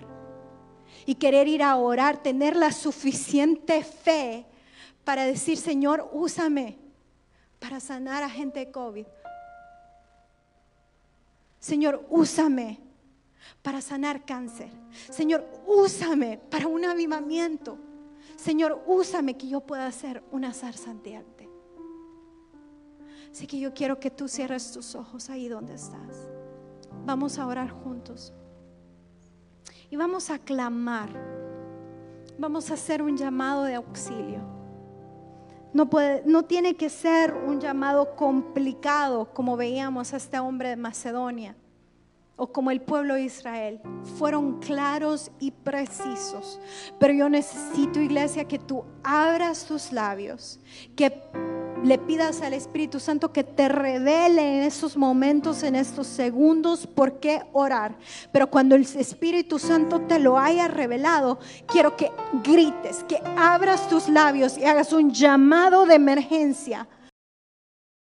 Y 1.05 1.17
querer 1.17 1.49
ir 1.49 1.63
a 1.63 1.77
orar, 1.77 2.23
tener 2.23 2.57
la 2.57 2.73
suficiente 2.73 3.83
fe 3.85 4.47
para 5.05 5.25
decir, 5.25 5.59
Señor, 5.59 6.09
úsame 6.13 6.79
para 7.59 7.81
sanar 7.81 8.23
a 8.23 8.31
gente 8.31 8.61
de 8.61 8.71
COVID. 8.71 9.07
Señor, 11.59 12.07
úsame 12.09 12.79
para 13.63 13.81
sanar 13.81 14.25
cáncer. 14.25 14.71
Señor, 15.11 15.47
úsame 15.67 16.39
para 16.51 16.67
un 16.67 16.85
avivamiento. 16.85 17.79
Señor, 18.39 18.85
úsame 18.87 19.37
que 19.37 19.49
yo 19.49 19.61
pueda 19.61 19.91
ser 19.91 20.23
una 20.31 20.55
zarza 20.55 20.93
anteante. 20.93 21.51
Así 23.33 23.49
que 23.49 23.59
yo 23.59 23.75
quiero 23.75 23.99
que 23.99 24.13
tú 24.13 24.29
cierres 24.29 24.71
tus 24.71 24.95
ojos 24.95 25.29
ahí 25.29 25.49
donde 25.49 25.75
estás. 25.75 26.31
Vamos 27.05 27.37
a 27.39 27.49
orar 27.49 27.69
juntos. 27.69 28.33
Y 29.91 29.97
vamos 29.97 30.31
a 30.31 30.39
clamar. 30.39 31.11
Vamos 32.39 32.71
a 32.71 32.75
hacer 32.75 33.03
un 33.03 33.17
llamado 33.17 33.65
de 33.65 33.75
auxilio. 33.75 34.41
No, 35.73 35.91
puede, 35.91 36.23
no 36.25 36.45
tiene 36.45 36.77
que 36.77 36.91
ser 36.91 37.35
un 37.35 37.61
llamado 37.61 38.15
complicado 38.15 39.35
como 39.35 39.57
veíamos 39.57 40.15
a 40.15 40.17
este 40.17 40.39
hombre 40.39 40.69
de 40.69 40.77
Macedonia 40.77 41.57
o 42.39 42.47
como 42.47 42.71
el 42.71 42.81
pueblo 42.81 43.15
de 43.15 43.25
Israel. 43.25 43.81
Fueron 44.17 44.61
claros 44.61 45.31
y 45.39 45.51
precisos. 45.51 46.59
Pero 46.99 47.13
yo 47.13 47.29
necesito, 47.29 48.01
iglesia, 48.01 48.47
que 48.47 48.59
tú 48.59 48.85
abras 49.03 49.67
tus 49.67 49.93
labios, 49.93 50.61
que 50.97 51.21
le 51.85 51.99
pidas 51.99 52.41
al 52.43 52.55
Espíritu 52.55 52.99
Santo 52.99 53.33
que 53.33 53.45
te 53.45 53.69
revele 53.69 54.59
en 54.59 54.63
esos 54.65 54.97
momentos, 54.97 55.63
en 55.63 55.75
estos 55.75 56.07
segundos, 56.07 56.87
por 56.87 57.21
qué 57.21 57.43
orar. 57.53 57.97
Pero 58.33 58.49
cuando 58.51 58.75
el 58.75 58.83
Espíritu 58.83 59.59
Santo 59.59 60.01
te 60.03 60.19
lo 60.19 60.39
haya 60.39 60.69
revelado, 60.69 61.39
quiero 61.67 61.97
que 61.97 62.11
grites, 62.45 63.05
que 63.05 63.21
abras 63.37 63.89
tus 63.89 64.09
labios 64.09 64.57
y 64.59 64.65
hagas 64.65 64.93
un 64.93 65.13
llamado 65.13 65.87
de 65.87 65.95
emergencia 65.97 66.89